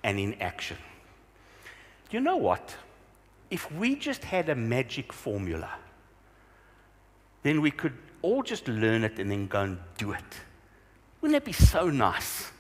and 0.04 0.20
in 0.20 0.34
action. 0.42 0.78
Do 2.10 2.18
You 2.18 2.22
know 2.22 2.38
what? 2.38 2.76
If 3.50 3.72
we 3.72 3.96
just 3.96 4.24
had 4.24 4.50
a 4.50 4.56
magic 4.56 5.14
formula, 5.14 5.70
then 7.44 7.62
we 7.62 7.72
could 7.72 7.94
all 8.22 8.44
just 8.44 8.68
learn 8.68 9.04
it 9.04 9.20
and 9.20 9.32
then 9.32 9.48
go 9.48 9.62
and 9.62 9.78
do 9.98 10.12
it. 10.12 10.24
Wouldn't 11.22 11.38
it 11.38 11.46
be 11.46 11.54
so 11.54 11.90
nice? 11.90 12.52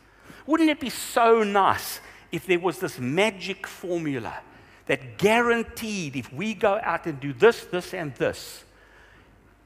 Wouldn't 0.45 0.69
it 0.69 0.79
be 0.79 0.89
so 0.89 1.43
nice 1.43 1.99
if 2.31 2.45
there 2.45 2.59
was 2.59 2.79
this 2.79 2.99
magic 2.99 3.67
formula 3.67 4.41
that 4.85 5.17
guaranteed 5.17 6.15
if 6.15 6.31
we 6.33 6.53
go 6.53 6.79
out 6.83 7.05
and 7.05 7.19
do 7.19 7.33
this, 7.33 7.65
this, 7.65 7.93
and 7.93 8.13
this, 8.15 8.63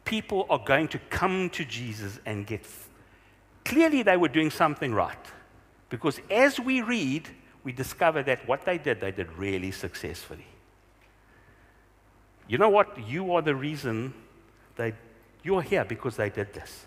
people 0.06 0.46
are 0.50 0.60
going 0.64 0.88
to 0.90 1.00
come 1.10 1.50
to 1.52 1.66
Jesus 1.66 2.20
and 2.26 2.46
get. 2.46 2.66
Clearly, 3.66 4.04
they 4.04 4.18
were 4.18 4.30
doing 4.30 4.52
something 4.52 4.94
right. 4.94 5.18
Because 5.90 6.20
as 6.30 6.60
we 6.60 6.82
read, 6.82 7.28
we 7.64 7.72
discover 7.72 8.24
that 8.24 8.48
what 8.48 8.66
they 8.66 8.78
did, 8.78 9.02
they 9.02 9.12
did 9.12 9.32
really 9.34 9.72
successfully. 9.72 10.46
You 12.48 12.58
know 12.58 12.70
what? 12.70 12.98
You 13.08 13.34
are 13.34 13.42
the 13.42 13.56
reason 13.56 14.14
they, 14.76 14.94
you're 15.44 15.62
here 15.62 15.84
because 15.84 16.16
they 16.16 16.30
did 16.30 16.54
this. 16.54 16.86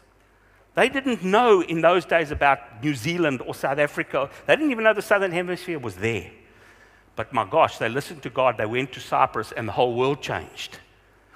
They 0.74 0.88
didn't 0.88 1.24
know 1.24 1.62
in 1.62 1.80
those 1.80 2.04
days 2.04 2.30
about 2.30 2.82
New 2.82 2.94
Zealand 2.94 3.42
or 3.42 3.54
South 3.54 3.78
Africa. 3.78 4.30
They 4.46 4.56
didn't 4.56 4.70
even 4.70 4.84
know 4.84 4.94
the 4.94 5.02
Southern 5.02 5.32
Hemisphere 5.32 5.78
was 5.78 5.96
there. 5.96 6.30
But 7.16 7.32
my 7.32 7.44
gosh, 7.44 7.78
they 7.78 7.88
listened 7.88 8.22
to 8.22 8.30
God, 8.30 8.56
they 8.56 8.66
went 8.66 8.92
to 8.92 9.00
Cyprus, 9.00 9.52
and 9.52 9.68
the 9.68 9.72
whole 9.72 9.94
world 9.94 10.22
changed. 10.22 10.78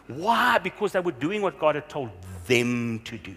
Why? 0.06 0.58
Because 0.58 0.92
they 0.92 1.00
were 1.00 1.12
doing 1.12 1.42
what 1.42 1.58
God 1.58 1.74
had 1.74 1.88
told 1.88 2.10
them 2.46 3.00
to 3.04 3.18
do. 3.18 3.36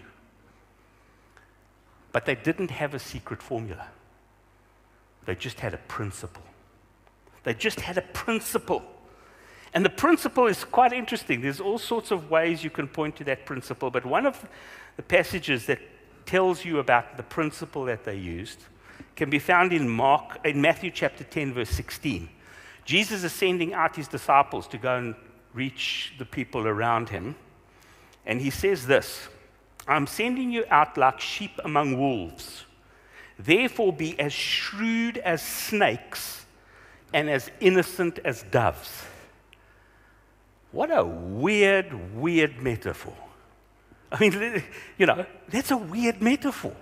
But 2.12 2.26
they 2.26 2.34
didn't 2.34 2.70
have 2.70 2.94
a 2.94 2.98
secret 2.98 3.42
formula, 3.42 3.86
they 5.26 5.34
just 5.34 5.60
had 5.60 5.74
a 5.74 5.78
principle. 5.78 6.42
They 7.44 7.54
just 7.54 7.80
had 7.80 7.96
a 7.96 8.02
principle. 8.02 8.82
And 9.72 9.84
the 9.84 9.90
principle 9.90 10.46
is 10.46 10.64
quite 10.64 10.92
interesting. 10.92 11.40
There's 11.40 11.60
all 11.60 11.78
sorts 11.78 12.10
of 12.10 12.30
ways 12.30 12.64
you 12.64 12.70
can 12.70 12.88
point 12.88 13.16
to 13.16 13.24
that 13.24 13.46
principle, 13.46 13.90
but 13.90 14.04
one 14.04 14.26
of 14.26 14.48
the 14.96 15.02
passages 15.02 15.66
that 15.66 15.78
tells 16.26 16.64
you 16.64 16.78
about 16.78 17.16
the 17.16 17.22
principle 17.22 17.84
that 17.84 18.04
they 18.04 18.16
used 18.16 18.64
can 19.18 19.28
be 19.28 19.40
found 19.40 19.72
in 19.72 19.88
Mark 19.88 20.38
in 20.44 20.60
Matthew 20.60 20.92
chapter 20.92 21.24
10 21.24 21.52
verse 21.52 21.70
16. 21.70 22.28
Jesus 22.84 23.24
is 23.24 23.32
sending 23.32 23.74
out 23.74 23.96
his 23.96 24.06
disciples 24.06 24.68
to 24.68 24.78
go 24.78 24.96
and 24.96 25.16
reach 25.52 26.14
the 26.18 26.24
people 26.24 26.68
around 26.68 27.08
him. 27.08 27.34
And 28.24 28.40
he 28.40 28.50
says 28.50 28.86
this, 28.86 29.26
I'm 29.88 30.06
sending 30.06 30.52
you 30.52 30.64
out 30.70 30.96
like 30.96 31.20
sheep 31.20 31.50
among 31.64 31.98
wolves. 31.98 32.64
Therefore 33.36 33.92
be 33.92 34.18
as 34.20 34.32
shrewd 34.32 35.18
as 35.18 35.42
snakes 35.42 36.46
and 37.12 37.28
as 37.28 37.50
innocent 37.58 38.20
as 38.24 38.44
doves. 38.44 39.02
What 40.70 40.96
a 40.96 41.04
weird, 41.04 42.14
weird 42.14 42.62
metaphor. 42.62 43.16
I 44.12 44.20
mean, 44.20 44.62
you 44.96 45.06
know, 45.06 45.26
that's 45.48 45.72
a 45.72 45.76
weird 45.76 46.22
metaphor. 46.22 46.76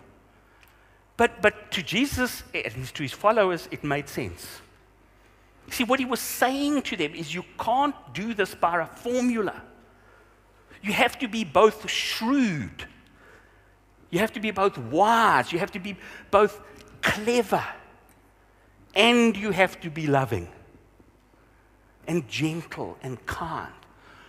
But, 1.17 1.41
but 1.41 1.71
to 1.73 1.83
Jesus, 1.83 2.43
at 2.55 2.77
least 2.77 2.95
to 2.97 3.03
his 3.03 3.13
followers, 3.13 3.69
it 3.71 3.83
made 3.83 4.09
sense. 4.09 4.61
See, 5.71 5.85
what 5.85 5.99
he 5.99 6.05
was 6.05 6.21
saying 6.21 6.83
to 6.83 6.97
them 6.97 7.15
is 7.15 7.35
you 7.35 7.45
can't 7.59 7.95
do 8.13 8.35
this 8.35 8.55
by 8.55 8.81
a 8.81 8.87
formula. 8.87 9.63
You 10.83 10.93
have 10.93 11.19
to 11.19 11.29
be 11.29 11.43
both 11.43 11.91
shrewd, 11.91 12.87
you 14.11 14.21
have 14.21 14.33
to 14.35 14.41
be 14.41 14.53
both 14.53 14.79
wise, 14.79 15.53
you 15.53 15.59
have 15.59 15.73
to 15.73 15.81
be 15.81 15.97
both 16.31 16.61
clever, 17.03 17.65
and 18.95 19.37
you 19.37 19.51
have 19.51 19.81
to 19.81 19.91
be 19.91 20.07
loving 20.07 20.49
and 22.07 22.29
gentle 22.29 22.97
and 23.03 23.25
kind. 23.27 23.73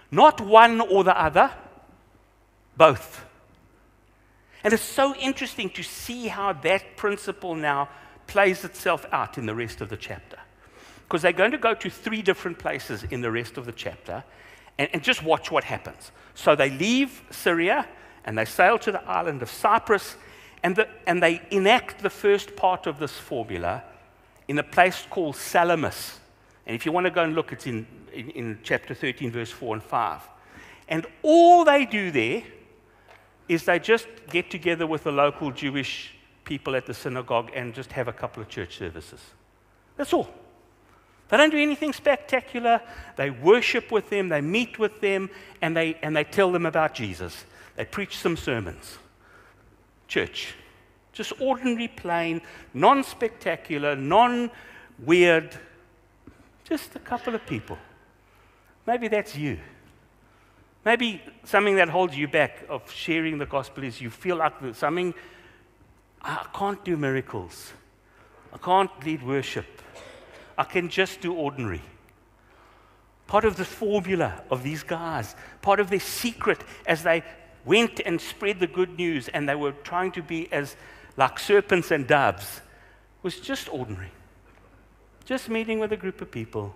Not 0.10 0.41
one 0.41 0.82
or 0.82 1.04
the 1.04 1.19
other, 1.19 1.52
both. 2.76 3.26
And 4.67 4.73
it's 4.73 4.84
so 4.84 5.15
interesting 5.15 5.69
to 5.69 5.82
see 5.82 6.27
how 6.27 6.51
that 6.51 6.97
principle 6.97 7.56
now 7.56 7.88
plays 8.27 8.65
itself 8.65 9.06
out 9.13 9.38
in 9.38 9.45
the 9.45 9.56
rest 9.56 9.80
of 9.80 9.88
the 9.88 9.95
chapter. 9.95 10.38
Because 11.06 11.21
they're 11.21 11.32
going 11.32 11.51
to 11.51 11.58
go 11.58 11.73
to 11.73 11.89
three 11.89 12.21
different 12.21 12.60
places 12.60 13.03
in 13.03 13.21
the 13.21 13.32
rest 13.32 13.58
of 13.58 13.65
the 13.65 13.71
chapter 13.71 14.25
and, 14.77 14.89
and 14.91 15.01
just 15.01 15.23
watch 15.23 15.49
what 15.51 15.63
happens. 15.63 16.12
So 16.36 16.53
they 16.53 16.69
leave 16.69 17.23
Syria 17.32 17.88
and 18.25 18.38
they 18.38 18.43
sail 18.43 18.77
to 18.80 18.91
the 18.91 19.01
island 19.06 19.41
of 19.41 19.49
Cyprus 19.49 20.17
and, 20.63 20.75
the, 20.75 20.89
and 21.08 21.23
they 21.23 21.41
enact 21.49 22.03
the 22.03 22.10
first 22.10 22.58
part 22.58 22.88
of 22.88 22.99
this 22.99 23.13
formula 23.13 23.86
in 24.49 24.60
a 24.60 24.63
place 24.63 25.08
called 25.10 25.38
Salamis. 25.38 26.19
And 26.65 26.75
if 26.75 26.86
you 26.86 26.91
want 26.91 27.06
to 27.06 27.12
go 27.12 27.23
and 27.23 27.36
look, 27.36 27.53
it's 27.53 27.67
in, 27.67 27.88
in, 28.12 28.32
in 28.32 28.60
chapter 28.63 28.93
13, 28.93 29.32
verse 29.32 29.49
4 29.49 29.75
and 29.75 29.84
5. 29.84 30.21
And 30.89 31.06
all 31.23 31.63
they 31.63 31.86
do 31.86 32.12
there 32.12 32.43
is 33.48 33.64
they 33.64 33.80
just 33.80 34.08
get 34.30 34.50
together 34.50 34.86
with 34.86 35.04
the 35.04 35.12
local 35.12 35.52
Jewish 35.52 36.14
people 36.44 36.76
at 36.76 36.86
the 36.86 36.94
synagogue 36.94 37.52
and 37.54 37.74
just 37.74 37.92
have 37.92 38.08
a 38.08 38.14
couple 38.14 38.42
of 38.42 38.50
church 38.50 38.78
services. 38.78 39.20
That's 39.96 40.14
all. 40.14 40.30
They 41.30 41.38
don't 41.38 41.50
do 41.50 41.58
anything 41.58 41.92
spectacular. 41.92 42.82
They 43.18 43.30
worship 43.30 43.92
with 43.92 44.10
them, 44.10 44.30
they 44.30 44.42
meet 44.42 44.80
with 44.80 45.02
them, 45.02 45.30
and 45.62 45.76
they, 45.76 45.96
and 46.02 46.16
they 46.16 46.24
tell 46.24 46.52
them 46.52 46.66
about 46.66 46.94
Jesus. 46.94 47.46
They 47.76 47.86
preach 47.86 48.18
some 48.18 48.38
sermons. 48.38 48.98
Church. 50.08 50.54
Just 51.12 51.34
ordinary, 51.42 51.88
plain, 51.88 52.42
non 52.74 53.04
spectacular, 53.04 53.96
non 53.96 54.52
weird, 55.00 55.56
just 56.64 56.96
a 56.96 57.00
couple 57.00 57.36
of 57.36 57.46
people. 57.46 57.78
Maybe 58.86 59.08
that's 59.08 59.36
you. 59.36 59.60
Maybe 60.88 61.21
something 61.43 61.76
that 61.76 61.89
holds 61.89 62.15
you 62.15 62.30
back 62.30 62.63
of 62.69 62.89
sharing 62.89 63.39
the 63.39 63.45
gospel 63.45 63.84
is 63.84 64.00
you 64.00 64.10
feel 64.10 64.38
like 64.38 64.54
something, 64.73 65.13
I 66.21 66.45
can't 66.54 66.82
do 66.86 66.95
miracles. 66.95 67.73
I 68.54 68.58
can't 68.58 68.89
lead 69.04 69.21
worship. 69.21 69.65
I 70.58 70.63
can 70.63 70.88
just 70.88 71.19
do 71.19 71.34
ordinary. 71.34 71.82
Part 73.28 73.43
of 73.43 73.58
the 73.58 73.65
formula 73.65 74.41
of 74.50 74.63
these 74.63 74.82
guys, 74.82 75.36
part 75.62 75.82
of 75.82 75.89
their 75.89 76.00
secret 76.00 76.63
as 76.86 77.04
they 77.04 77.21
went 77.65 78.00
and 78.06 78.21
spread 78.21 78.62
the 78.62 78.67
good 78.67 78.97
news 78.97 79.28
and 79.28 79.50
they 79.50 79.56
were 79.56 79.73
trying 79.84 80.13
to 80.13 80.21
be 80.21 80.50
as 80.54 80.78
like 81.17 81.38
serpents 81.38 81.91
and 81.91 82.08
doves, 82.08 82.62
was 83.23 83.41
just 83.41 83.67
ordinary. 83.73 84.12
Just 85.26 85.50
meeting 85.50 85.80
with 85.80 85.91
a 85.91 85.97
group 85.97 86.21
of 86.21 86.32
people 86.32 86.73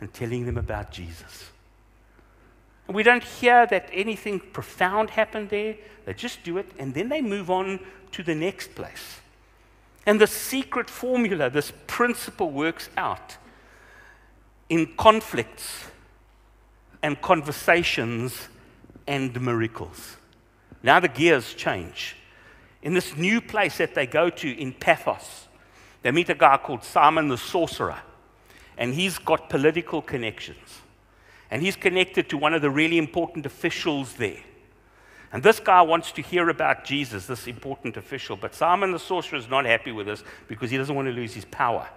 and 0.00 0.10
telling 0.14 0.46
them 0.46 0.56
about 0.56 0.90
Jesus. 0.92 1.50
And 2.90 2.96
we 2.96 3.04
don't 3.04 3.22
hear 3.22 3.66
that 3.66 3.88
anything 3.92 4.40
profound 4.40 5.10
happened 5.10 5.50
there. 5.50 5.76
They 6.06 6.12
just 6.12 6.42
do 6.42 6.58
it, 6.58 6.72
and 6.76 6.92
then 6.92 7.08
they 7.08 7.20
move 7.20 7.48
on 7.48 7.78
to 8.10 8.24
the 8.24 8.34
next 8.34 8.74
place. 8.74 9.20
And 10.06 10.20
the 10.20 10.26
secret 10.26 10.90
formula, 10.90 11.50
this 11.50 11.72
principle 11.86 12.50
works 12.50 12.88
out 12.96 13.36
in 14.68 14.88
conflicts 14.96 15.86
and 17.00 17.22
conversations 17.22 18.48
and 19.06 19.40
miracles. 19.40 20.16
Now 20.82 20.98
the 20.98 21.06
gears 21.06 21.54
change. 21.54 22.16
In 22.82 22.92
this 22.92 23.16
new 23.16 23.40
place 23.40 23.78
that 23.78 23.94
they 23.94 24.08
go 24.08 24.30
to 24.30 24.50
in 24.50 24.72
Paphos, 24.72 25.46
they 26.02 26.10
meet 26.10 26.28
a 26.28 26.34
guy 26.34 26.56
called 26.56 26.82
Simon 26.82 27.28
the 27.28 27.38
sorcerer, 27.38 28.00
and 28.76 28.92
he's 28.94 29.16
got 29.16 29.48
political 29.48 30.02
connections. 30.02 30.80
And 31.50 31.62
he's 31.62 31.76
connected 31.76 32.28
to 32.30 32.38
one 32.38 32.54
of 32.54 32.62
the 32.62 32.70
really 32.70 32.98
important 32.98 33.44
officials 33.46 34.14
there. 34.14 34.38
And 35.32 35.42
this 35.42 35.60
guy 35.60 35.82
wants 35.82 36.12
to 36.12 36.22
hear 36.22 36.48
about 36.48 36.84
Jesus, 36.84 37.26
this 37.26 37.46
important 37.46 37.96
official. 37.96 38.36
But 38.36 38.54
Simon 38.54 38.92
the 38.92 38.98
sorcerer 38.98 39.38
is 39.38 39.48
not 39.48 39.64
happy 39.64 39.92
with 39.92 40.06
this 40.06 40.24
because 40.48 40.70
he 40.70 40.76
doesn't 40.76 40.94
want 40.94 41.06
to 41.06 41.12
lose 41.12 41.34
his 41.34 41.44
power. 41.44 41.88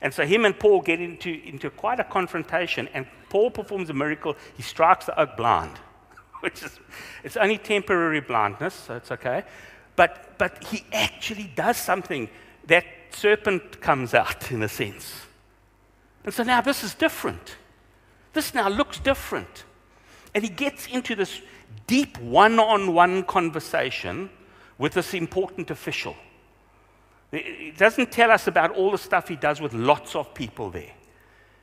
And 0.00 0.12
so 0.12 0.26
him 0.26 0.44
and 0.44 0.58
Paul 0.58 0.80
get 0.80 1.00
into, 1.00 1.30
into 1.44 1.70
quite 1.70 2.00
a 2.00 2.04
confrontation, 2.04 2.88
and 2.92 3.06
Paul 3.28 3.50
performs 3.50 3.88
a 3.90 3.94
miracle. 3.94 4.36
He 4.56 4.62
strikes 4.62 5.06
the 5.06 5.18
oke 5.20 5.36
blind, 5.36 5.78
which 6.40 6.62
is 6.62 6.80
it's 7.22 7.36
only 7.36 7.58
temporary 7.58 8.20
blindness, 8.20 8.74
so 8.74 8.96
it's 8.96 9.12
okay. 9.12 9.44
But, 9.94 10.38
but 10.38 10.64
he 10.64 10.84
actually 10.92 11.52
does 11.54 11.76
something. 11.76 12.28
That 12.66 12.84
serpent 13.10 13.80
comes 13.80 14.14
out, 14.14 14.50
in 14.50 14.62
a 14.62 14.68
sense. 14.68 15.26
And 16.24 16.32
so 16.32 16.42
now 16.42 16.60
this 16.60 16.82
is 16.82 16.94
different. 16.94 17.56
This 18.32 18.54
now 18.54 18.68
looks 18.68 18.98
different. 18.98 19.64
And 20.34 20.42
he 20.42 20.50
gets 20.50 20.86
into 20.86 21.14
this 21.14 21.40
deep 21.86 22.18
one 22.18 22.58
on 22.58 22.94
one 22.94 23.22
conversation 23.24 24.30
with 24.78 24.94
this 24.94 25.14
important 25.14 25.70
official. 25.70 26.16
It 27.30 27.78
doesn't 27.78 28.12
tell 28.12 28.30
us 28.30 28.46
about 28.46 28.72
all 28.72 28.90
the 28.90 28.98
stuff 28.98 29.28
he 29.28 29.36
does 29.36 29.60
with 29.60 29.72
lots 29.72 30.14
of 30.14 30.34
people 30.34 30.70
there. 30.70 30.92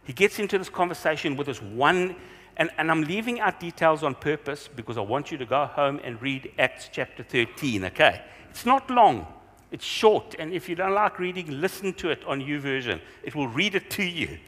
He 0.04 0.14
gets 0.14 0.40
into 0.40 0.58
this 0.58 0.70
conversation 0.70 1.36
with 1.36 1.48
this 1.48 1.62
one, 1.62 2.16
and, 2.58 2.72
and 2.80 2.90
I'm 2.90 3.04
leaving 3.04 3.40
out 3.40 3.60
details 3.60 4.02
on 4.04 4.16
purpose 4.16 4.68
because 4.68 4.98
I 4.98 5.02
want 5.02 5.32
you 5.32 5.38
to 5.38 5.46
go 5.46 5.68
home 5.68 6.00
and 6.04 6.20
read 6.22 6.52
Acts 6.58 6.90
chapter 6.92 7.22
13, 7.22 7.86
okay? 7.86 8.24
It's 8.50 8.66
not 8.66 8.90
long, 8.90 9.28
it's 9.72 9.86
short, 9.86 10.36
and 10.40 10.52
if 10.52 10.68
you 10.68 10.76
don't 10.76 10.96
like 10.96 11.20
reading, 11.20 11.62
listen 11.62 11.94
to 11.96 12.10
it 12.10 12.26
on 12.26 12.42
YouVersion. 12.42 13.00
It 13.22 13.36
will 13.36 13.48
read 13.48 13.76
it 13.76 13.92
to 13.92 14.04
you. 14.04 14.40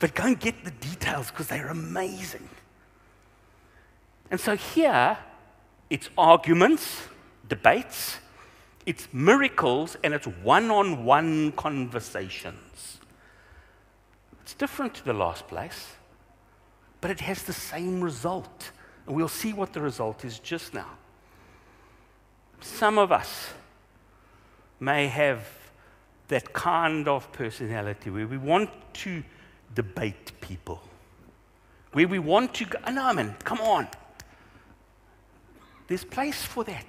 But 0.00 0.14
go 0.14 0.24
and 0.24 0.40
get 0.40 0.64
the 0.64 0.70
details 0.72 1.30
because 1.30 1.46
they're 1.46 1.68
amazing. 1.68 2.48
And 4.30 4.40
so 4.40 4.56
here, 4.56 5.18
it's 5.90 6.08
arguments, 6.16 7.02
debates, 7.48 8.16
it's 8.86 9.08
miracles, 9.12 9.96
and 10.02 10.14
it's 10.14 10.26
one 10.26 10.70
on 10.70 11.04
one 11.04 11.52
conversations. 11.52 12.98
It's 14.42 14.54
different 14.54 14.94
to 14.94 15.04
the 15.04 15.12
last 15.12 15.46
place, 15.48 15.94
but 17.00 17.10
it 17.10 17.20
has 17.20 17.42
the 17.42 17.52
same 17.52 18.00
result. 18.00 18.70
And 19.06 19.14
we'll 19.14 19.28
see 19.28 19.52
what 19.52 19.74
the 19.74 19.82
result 19.82 20.24
is 20.24 20.38
just 20.38 20.72
now. 20.72 20.90
Some 22.60 22.98
of 22.98 23.12
us 23.12 23.50
may 24.78 25.08
have 25.08 25.46
that 26.28 26.52
kind 26.52 27.06
of 27.06 27.30
personality 27.32 28.08
where 28.08 28.26
we 28.26 28.38
want 28.38 28.70
to 28.94 29.22
debate 29.74 30.32
people. 30.40 30.80
Where 31.92 32.08
we 32.08 32.18
want 32.18 32.54
to 32.54 32.64
go, 32.64 32.78
ah, 32.84 32.90
no, 32.90 33.12
man, 33.12 33.36
come 33.44 33.60
on. 33.60 33.88
There's 35.88 36.04
place 36.04 36.44
for 36.44 36.64
that. 36.64 36.86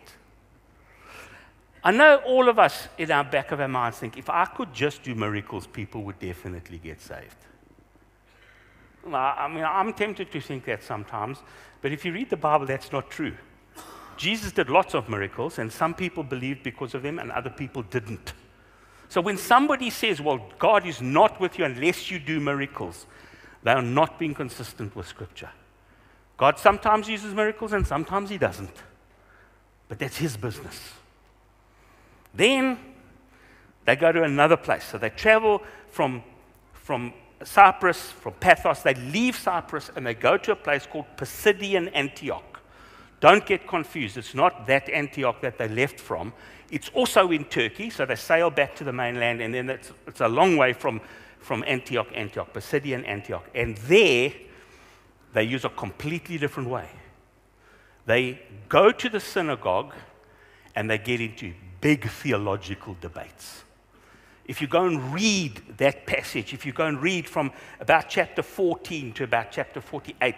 I 1.84 1.92
know 1.92 2.18
all 2.18 2.48
of 2.48 2.60
us 2.60 2.88
in 3.00 3.10
our 3.10 3.24
back 3.24 3.52
of 3.52 3.60
our 3.60 3.68
minds 3.68 3.98
think 3.98 4.18
if 4.18 4.30
I 4.30 4.46
could 4.46 4.72
just 4.72 5.02
do 5.02 5.16
miracles, 5.16 5.66
people 5.66 6.04
would 6.04 6.20
definitely 6.20 6.78
get 6.78 7.02
saved. 7.02 7.38
I 9.12 9.48
mean, 9.48 9.64
I'm 9.64 9.94
tempted 9.94 10.32
to 10.32 10.40
think 10.40 10.66
that 10.66 10.84
sometimes, 10.84 11.40
but 11.82 11.92
if 11.92 12.06
you 12.06 12.14
read 12.14 12.30
the 12.30 12.38
Bible, 12.38 12.68
that's 12.68 12.92
not 12.92 13.10
true. 13.10 13.34
Jesus 14.16 14.52
did 14.52 14.70
lots 14.70 14.94
of 14.94 15.10
miracles, 15.10 15.58
and 15.58 15.72
some 15.72 15.96
people 15.96 16.22
believed 16.22 16.62
because 16.62 16.94
of 16.94 17.02
them, 17.02 17.18
and 17.18 17.32
other 17.32 17.50
people 17.50 17.82
didn't. 17.82 18.34
So 19.12 19.20
when 19.20 19.38
somebody 19.38 19.90
says, 19.90 20.22
well, 20.22 20.40
God 20.58 20.88
is 20.88 21.02
not 21.02 21.38
with 21.38 21.60
you 21.60 21.66
unless 21.66 22.10
you 22.10 22.18
do 22.18 22.40
miracles, 22.40 23.06
They 23.62 23.72
are 23.72 23.82
not 23.82 24.18
being 24.18 24.34
consistent 24.34 24.96
with 24.96 25.06
Scripture. 25.06 25.50
God 26.38 26.58
sometimes 26.58 27.10
uses 27.10 27.34
miracles 27.34 27.74
and 27.74 27.86
sometimes 27.86 28.30
He 28.30 28.38
doesn't. 28.38 28.72
But 29.90 30.00
that's 30.00 30.16
His 30.16 30.38
business. 30.38 30.94
Then 32.34 32.80
they 33.84 33.98
go 33.98 34.14
to 34.14 34.24
another 34.24 34.56
place. 34.56 34.86
So 34.86 34.98
they 34.98 35.10
travel 35.10 35.62
from, 35.90 36.24
from 36.72 37.14
Cyprus, 37.44 38.12
from 38.12 38.32
Paphos, 38.36 38.82
they 38.82 38.94
leave 38.94 39.36
Cyprus 39.36 39.92
and 39.94 40.08
they 40.08 40.14
go 40.14 40.38
to 40.38 40.54
a 40.54 40.56
place 40.56 40.88
called 40.90 41.06
Pisidian 41.18 41.92
Antioch. 41.94 42.51
Don't 43.22 43.46
get 43.46 43.68
confused. 43.68 44.18
It's 44.18 44.36
not 44.36 44.68
that 44.68 44.90
Antioch 44.90 45.42
that 45.42 45.58
they 45.58 45.70
left 45.70 46.00
from. 46.00 46.34
It's 46.72 46.90
also 46.90 47.32
in 47.32 47.46
Turkey, 47.46 47.90
so 47.90 48.06
they 48.06 48.16
sail 48.16 48.50
back 48.50 48.76
to 48.78 48.84
the 48.84 48.92
mainland, 48.92 49.42
and 49.42 49.54
then 49.54 49.70
it's, 49.70 49.92
it's 50.08 50.22
a 50.22 50.28
long 50.28 50.58
way 50.58 50.74
from, 50.74 51.00
from 51.40 51.64
Antioch, 51.68 52.08
Antioch, 52.16 52.52
Pisidian 52.52 53.08
Antioch. 53.08 53.48
And 53.54 53.78
there, 53.78 54.34
they 55.34 55.44
use 55.44 55.66
a 55.66 55.70
completely 55.70 56.38
different 56.40 56.68
way. 56.68 56.90
They 58.08 58.42
go 58.68 58.92
to 58.92 59.10
the 59.10 59.20
synagogue 59.20 59.94
and 60.76 60.90
they 60.90 60.98
get 60.98 61.22
into 61.22 61.54
big 61.80 62.10
theological 62.10 62.98
debates. 63.00 63.64
If 64.46 64.62
you 64.62 64.68
go 64.68 64.86
and 64.86 65.14
read 65.14 65.62
that 65.78 66.08
passage, 66.08 66.54
if 66.54 66.66
you 66.66 66.74
go 66.74 66.88
and 66.88 67.02
read 67.02 67.30
from 67.30 67.52
about 67.80 68.10
chapter 68.10 68.42
14 68.42 69.14
to 69.14 69.24
about 69.26 69.52
chapter 69.52 69.80
48, 69.80 70.36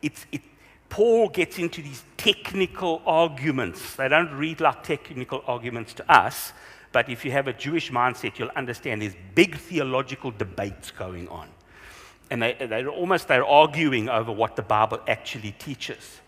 it's, 0.00 0.26
it, 0.32 0.40
Paul 0.92 1.30
gets 1.30 1.58
into 1.58 1.80
these 1.80 2.04
technical 2.18 3.00
arguments. 3.06 3.96
They 3.96 4.08
don't 4.08 4.30
read 4.32 4.60
like 4.60 4.82
technical 4.82 5.42
arguments 5.46 5.94
to 5.94 6.12
us, 6.12 6.52
but 6.92 7.08
if 7.08 7.24
you 7.24 7.30
have 7.30 7.48
a 7.48 7.54
Jewish 7.54 7.90
mindset, 7.90 8.38
you'll 8.38 8.50
understand 8.50 9.00
there's 9.00 9.16
big 9.34 9.56
theological 9.56 10.32
debates 10.32 10.90
going 10.90 11.28
on. 11.28 11.48
And 12.30 12.42
they, 12.42 12.52
they're 12.68 12.90
almost 12.90 13.26
they're 13.26 13.46
arguing 13.46 14.10
over 14.10 14.32
what 14.32 14.54
the 14.54 14.60
Bible 14.60 15.00
actually 15.08 15.52
teaches. 15.52 16.20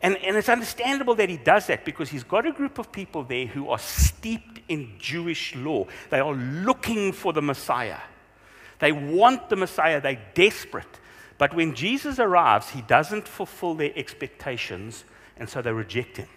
And, 0.00 0.16
and 0.16 0.34
it's 0.34 0.48
understandable 0.48 1.14
that 1.16 1.28
he 1.28 1.36
does 1.36 1.66
that 1.66 1.84
because 1.84 2.08
he's 2.08 2.24
got 2.24 2.46
a 2.46 2.52
group 2.52 2.78
of 2.78 2.90
people 2.90 3.22
there 3.22 3.44
who 3.44 3.68
are 3.68 3.78
steeped 3.78 4.62
in 4.70 4.94
Jewish 4.98 5.54
law. 5.54 5.86
They 6.08 6.20
are 6.20 6.32
looking 6.32 7.12
for 7.12 7.34
the 7.34 7.42
Messiah. 7.42 8.00
They 8.78 8.92
want 8.92 9.50
the 9.50 9.56
Messiah. 9.56 10.00
They're 10.00 10.26
desperate. 10.32 10.99
But 11.40 11.54
when 11.54 11.74
Jesus 11.74 12.18
arrives, 12.18 12.68
he 12.68 12.82
doesn't 12.82 13.26
fulfill 13.26 13.74
their 13.74 13.92
expectations, 13.96 15.04
and 15.38 15.48
so 15.48 15.62
they 15.62 15.72
reject 15.72 16.18
him. 16.18 16.28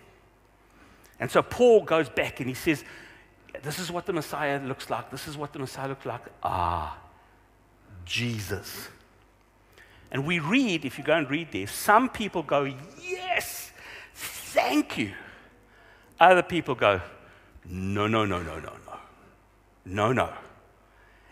And 1.20 1.30
so 1.30 1.44
Paul 1.44 1.82
goes 1.82 2.08
back 2.08 2.40
and 2.40 2.48
he 2.48 2.54
says, 2.54 2.86
This 3.64 3.80
is 3.80 3.92
what 3.92 4.06
the 4.06 4.14
Messiah 4.14 4.62
looks 4.64 4.90
like. 4.90 5.12
This 5.12 5.28
is 5.28 5.36
what 5.36 5.52
the 5.52 5.60
Messiah 5.60 5.90
looks 5.90 6.06
like. 6.06 6.22
Ah, 6.42 6.98
Jesus. 8.06 8.88
And 10.10 10.26
we 10.26 10.40
read, 10.40 10.86
if 10.86 10.98
you 10.98 11.04
go 11.04 11.18
and 11.18 11.30
read 11.30 11.50
there, 11.52 11.68
some 11.68 12.08
people 12.08 12.42
go, 12.42 12.74
Yes, 13.02 13.74
thank 14.14 14.98
you. 14.98 15.12
Other 16.18 16.44
people 16.44 16.76
go, 16.76 17.02
No, 17.66 18.08
no, 18.08 18.24
no, 18.24 18.42
no, 18.42 18.58
no, 18.58 18.72
no. 18.86 19.00
No, 19.84 20.14
no. 20.14 20.32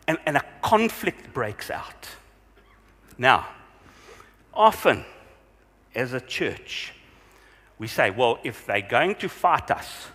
And, 0.09 0.17
and 0.25 0.35
a 0.35 0.43
conflict 0.61 1.31
breaks 1.31 1.71
out. 1.71 2.09
Now, 3.17 3.47
Often, 4.53 5.05
as 5.95 6.13
a 6.13 6.21
church, 6.21 6.93
we 7.77 7.87
say, 7.87 8.09
well, 8.11 8.39
if 8.43 8.65
they're 8.65 8.81
going 8.81 9.15
to 9.15 9.29
fight 9.29 9.71
us, 9.71 10.07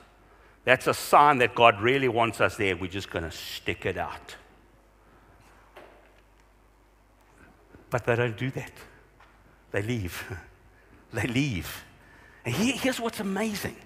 that's 0.64 0.87
a 0.87 0.94
sign 0.94 1.38
that 1.38 1.55
God 1.55 1.81
really 1.81 2.09
wants 2.09 2.40
us 2.40 2.57
there. 2.57 2.77
We're 2.77 2.90
just 2.90 3.11
going 3.11 3.25
to 3.25 3.31
stick 3.31 3.87
it 3.87 3.96
out. 3.96 4.37
But 7.88 8.05
they 8.05 8.16
don't 8.16 8.37
do 8.37 8.51
that. 8.51 8.72
They 9.70 9.83
leave. 9.83 10.25
they 11.12 11.27
leave. 11.27 11.85
And 12.44 12.55
here's 12.55 13.01
what's 13.01 13.20
amazing 13.20 13.77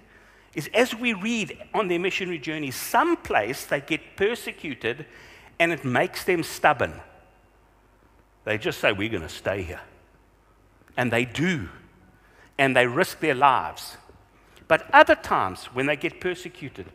is 0.55 0.69
as 0.75 0.95
we 0.95 1.13
read 1.13 1.57
on 1.73 1.89
their 1.89 1.99
missionary 1.99 2.39
journey, 2.39 2.71
some 2.71 3.17
place 3.17 3.65
they 3.67 3.81
get 3.81 4.17
persecuted 4.17 5.07
and 5.59 5.73
it 5.73 5.85
makes 5.85 6.25
them 6.25 6.43
stubborn. 6.43 7.01
They 8.45 8.59
just 8.59 8.81
say, 8.81 8.93
We're 8.93 9.11
going 9.11 9.23
to 9.23 9.29
stay 9.29 9.63
here. 9.63 9.81
And 10.97 11.13
they 11.13 11.25
do. 11.25 11.69
And 12.59 12.77
they 12.77 12.87
risk 12.87 13.21
their 13.21 13.35
lives. 13.35 13.97
But 14.69 14.89
other 14.93 15.15
times, 15.15 15.65
when 15.67 15.87
they 15.87 15.97
get 15.97 16.21
persecuted, 16.21 16.87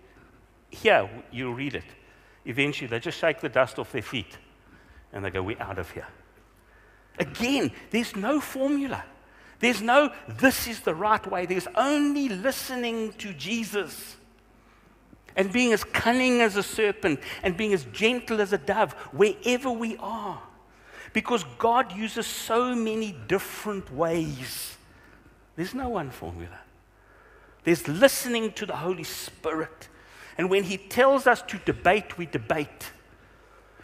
here, 0.69 1.09
you'll 1.31 1.53
read 1.53 1.75
it. 1.75 1.83
Eventually, 2.45 2.87
they 2.87 2.99
just 2.99 3.19
shake 3.19 3.41
the 3.41 3.49
dust 3.49 3.79
off 3.79 3.91
their 3.91 4.01
feet 4.01 4.37
and 5.11 5.25
they 5.25 5.29
go, 5.29 5.41
We're 5.41 5.61
out 5.61 5.79
of 5.79 5.89
here. 5.91 6.07
Again, 7.17 7.71
there's 7.91 8.15
no 8.15 8.39
formula. 8.39 9.03
There's 9.59 9.81
no, 9.81 10.11
this 10.27 10.67
is 10.67 10.81
the 10.81 10.93
right 10.93 11.25
way. 11.31 11.45
There's 11.45 11.67
only 11.75 12.29
listening 12.29 13.13
to 13.13 13.33
Jesus 13.33 14.17
and 15.35 15.51
being 15.51 15.73
as 15.73 15.83
cunning 15.83 16.41
as 16.41 16.55
a 16.55 16.63
serpent 16.63 17.19
and 17.41 17.57
being 17.57 17.73
as 17.73 17.85
gentle 17.85 18.41
as 18.41 18.53
a 18.53 18.57
dove 18.57 18.93
wherever 19.11 19.71
we 19.71 19.97
are 19.97 20.41
because 21.15 21.45
God 21.57 21.95
uses 21.95 22.27
so 22.27 22.75
many 22.75 23.15
different 23.29 23.89
ways. 23.89 24.75
There's 25.55 25.73
no 25.73 25.87
one 25.87 26.11
formula. 26.11 26.59
There's 27.63 27.87
listening 27.87 28.51
to 28.51 28.65
the 28.65 28.75
Holy 28.75 29.05
Spirit. 29.05 29.87
And 30.37 30.49
when 30.49 30.63
He 30.65 30.75
tells 30.75 31.25
us 31.25 31.41
to 31.43 31.57
debate, 31.59 32.17
we 32.17 32.25
debate. 32.25 32.91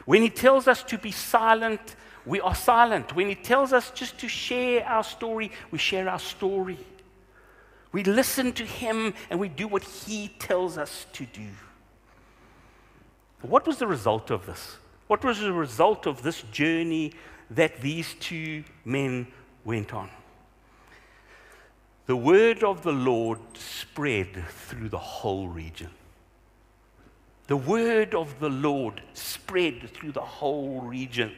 When 0.04 0.22
He 0.22 0.30
tells 0.30 0.68
us 0.68 0.84
to 0.84 0.98
be 0.98 1.14
silent, 1.14 1.96
we 2.26 2.42
are 2.42 2.54
silent. 2.54 3.16
When 3.16 3.30
He 3.30 3.36
tells 3.36 3.72
us 3.72 3.92
just 3.92 4.18
to 4.20 4.28
share 4.28 4.86
our 4.86 5.06
story, 5.06 5.54
we 5.72 5.78
share 5.78 6.10
our 6.10 6.20
story. 6.20 6.80
We 7.94 8.04
listen 8.04 8.52
to 8.52 8.66
Him 8.66 9.14
and 9.30 9.40
we 9.40 9.48
do 9.48 9.70
what 9.70 9.86
He 9.86 10.34
tells 10.38 10.78
us 10.78 11.06
to 11.14 11.26
do. 11.26 11.48
What 13.42 13.66
was 13.66 13.78
the 13.78 13.88
result 13.88 14.32
of 14.32 14.46
this? 14.46 14.76
What 15.12 15.26
was 15.26 15.42
the 15.42 15.52
result 15.52 16.06
of 16.06 16.22
this 16.22 16.42
journey 16.54 17.12
that 17.50 17.82
these 17.82 18.14
two 18.14 18.64
men 18.86 19.28
went 19.66 19.94
on? 19.94 20.10
The 22.06 22.16
word 22.16 22.64
of 22.64 22.84
the 22.84 22.94
Lord 22.94 23.42
spread 23.54 24.48
through 24.48 24.88
the 24.88 24.98
whole 24.98 25.50
region. 25.50 25.90
The 27.48 27.58
word 27.58 28.16
of 28.16 28.40
the 28.40 28.48
Lord 28.48 29.02
spread 29.14 29.90
through 29.90 30.14
the 30.14 30.22
whole 30.22 30.80
region. 30.80 31.34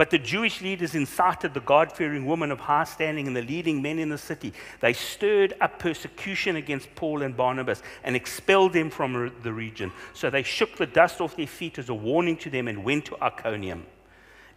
But 0.00 0.08
the 0.08 0.18
Jewish 0.18 0.62
leaders 0.62 0.94
incited 0.94 1.52
the 1.52 1.60
God 1.60 1.92
fearing 1.92 2.24
women 2.24 2.50
of 2.50 2.58
high 2.58 2.84
standing 2.84 3.26
and 3.26 3.36
the 3.36 3.42
leading 3.42 3.82
men 3.82 3.98
in 3.98 4.08
the 4.08 4.16
city. 4.16 4.54
They 4.80 4.94
stirred 4.94 5.52
up 5.60 5.78
persecution 5.78 6.56
against 6.56 6.94
Paul 6.94 7.20
and 7.20 7.36
Barnabas 7.36 7.82
and 8.02 8.16
expelled 8.16 8.72
them 8.72 8.88
from 8.88 9.30
the 9.42 9.52
region. 9.52 9.92
So 10.14 10.30
they 10.30 10.42
shook 10.42 10.78
the 10.78 10.86
dust 10.86 11.20
off 11.20 11.36
their 11.36 11.46
feet 11.46 11.78
as 11.78 11.90
a 11.90 11.94
warning 11.94 12.38
to 12.38 12.48
them 12.48 12.66
and 12.66 12.82
went 12.82 13.04
to 13.04 13.22
Iconium. 13.22 13.84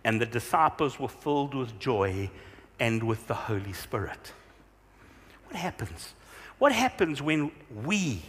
And 0.06 0.22
the 0.22 0.26
disciples 0.26 0.98
were 0.98 1.10
filled 1.10 1.56
with 1.56 1.78
joy 1.78 2.30
and 2.80 3.04
with 3.04 3.28
the 3.28 3.34
Holy 3.34 3.74
Spirit. 3.74 4.32
What 5.50 5.58
happens? 5.58 6.14
What 6.58 6.72
happens 6.72 7.22
when 7.22 7.52
we 7.84 8.22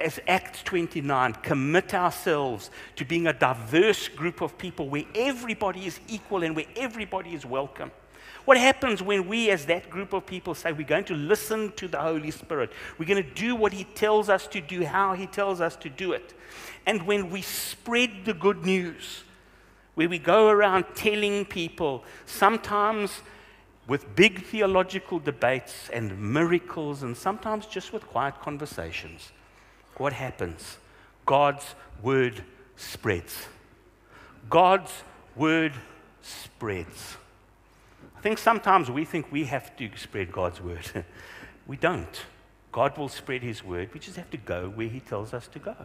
as 0.00 0.18
Acts 0.26 0.62
29, 0.62 1.34
commit 1.34 1.92
ourselves 1.92 2.70
to 2.96 3.04
being 3.04 3.26
a 3.26 3.32
diverse 3.32 4.08
group 4.08 4.40
of 4.40 4.56
people 4.56 4.88
where 4.88 5.04
everybody 5.14 5.86
is 5.86 6.00
equal 6.08 6.42
and 6.42 6.56
where 6.56 6.64
everybody 6.74 7.34
is 7.34 7.44
welcome. 7.44 7.90
What 8.46 8.56
happens 8.56 9.02
when 9.02 9.28
we, 9.28 9.50
as 9.50 9.66
that 9.66 9.90
group 9.90 10.14
of 10.14 10.24
people, 10.24 10.54
say 10.54 10.72
we're 10.72 10.86
going 10.86 11.04
to 11.04 11.14
listen 11.14 11.72
to 11.72 11.86
the 11.86 12.00
Holy 12.00 12.30
Spirit? 12.30 12.72
We're 12.98 13.06
going 13.06 13.22
to 13.22 13.34
do 13.34 13.54
what 13.54 13.74
He 13.74 13.84
tells 13.84 14.30
us 14.30 14.46
to 14.48 14.60
do, 14.62 14.84
how 14.84 15.12
He 15.12 15.26
tells 15.26 15.60
us 15.60 15.76
to 15.76 15.90
do 15.90 16.12
it. 16.12 16.32
And 16.86 17.06
when 17.06 17.28
we 17.28 17.42
spread 17.42 18.24
the 18.24 18.32
good 18.32 18.64
news, 18.64 19.24
where 19.94 20.08
we 20.08 20.18
go 20.18 20.48
around 20.48 20.86
telling 20.94 21.44
people, 21.44 22.04
sometimes 22.24 23.20
with 23.86 24.16
big 24.16 24.44
theological 24.44 25.18
debates 25.18 25.90
and 25.92 26.18
miracles, 26.18 27.02
and 27.02 27.14
sometimes 27.14 27.66
just 27.66 27.92
with 27.92 28.06
quiet 28.06 28.40
conversations 28.40 29.32
what 29.96 30.12
happens? 30.12 30.78
God's 31.26 31.74
word 32.02 32.42
spreads. 32.76 33.46
God's 34.48 34.92
word 35.36 35.72
spreads. 36.22 37.16
I 38.16 38.20
think 38.20 38.38
sometimes 38.38 38.90
we 38.90 39.04
think 39.04 39.30
we 39.30 39.44
have 39.44 39.76
to 39.76 39.90
spread 39.96 40.32
God's 40.32 40.60
word. 40.60 41.04
we 41.66 41.76
don't. 41.76 42.22
God 42.72 42.96
will 42.98 43.08
spread 43.08 43.42
his 43.42 43.64
word. 43.64 43.90
We 43.92 44.00
just 44.00 44.16
have 44.16 44.30
to 44.30 44.36
go 44.36 44.68
where 44.68 44.88
he 44.88 45.00
tells 45.00 45.34
us 45.34 45.48
to 45.48 45.58
go. 45.58 45.76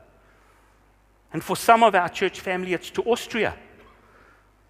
And 1.34 1.44
for 1.44 1.56
some 1.56 1.84
of 1.84 1.96
our 1.96 2.10
church 2.10 2.40
family, 2.40 2.74
it's 2.74 2.90
to 2.92 3.04
Austria. 3.04 3.56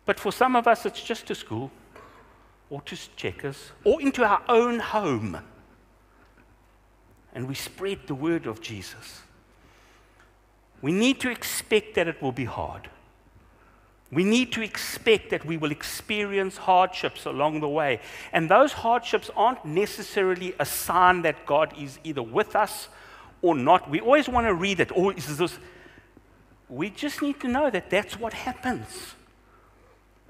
But 0.06 0.20
for 0.20 0.32
some 0.32 0.56
of 0.56 0.68
us, 0.68 0.86
it's 0.86 1.02
just 1.02 1.28
to 1.28 1.36
school 1.36 1.72
or 2.70 2.82
to 2.82 2.98
Checkers 3.16 3.72
or 3.84 4.02
into 4.02 4.24
our 4.24 4.42
own 4.48 4.80
home. 4.80 5.40
And 7.34 7.48
we 7.48 7.56
spread 7.56 8.00
the 8.08 8.16
word 8.16 8.46
of 8.46 8.62
Jesus 8.62 9.22
we 10.82 10.92
need 10.92 11.20
to 11.22 11.30
expect 11.30 11.96
that 11.96 12.08
it 12.08 12.22
will 12.22 12.32
be 12.32 12.46
hard. 12.46 12.90
We 14.12 14.24
need 14.24 14.52
to 14.54 14.62
expect 14.62 15.32
that 15.32 15.46
we 15.46 15.58
will 15.58 15.72
experience 15.72 16.58
hardships 16.58 17.26
along 17.26 17.60
the 17.60 17.68
way. 17.68 18.00
And 18.32 18.50
those 18.50 18.72
hardships 18.72 19.30
aren't 19.36 19.66
necessarily 19.66 20.54
a 20.60 20.66
sign 20.66 21.24
that 21.24 21.46
God 21.46 21.74
is 21.78 22.00
either 22.04 22.22
with 22.22 22.56
us 22.56 22.88
or 23.42 23.56
not. 23.56 23.90
We 23.90 24.00
always 24.00 24.30
want 24.30 24.48
to 24.48 24.54
read 24.54 24.80
it. 24.80 24.92
Or 24.96 25.14
is 25.14 25.38
this? 25.38 25.58
We 26.70 26.92
just 26.92 27.22
need 27.22 27.40
to 27.42 27.48
know 27.48 27.70
that 27.70 27.90
that's 27.90 28.20
what 28.20 28.34
happens. 28.34 29.16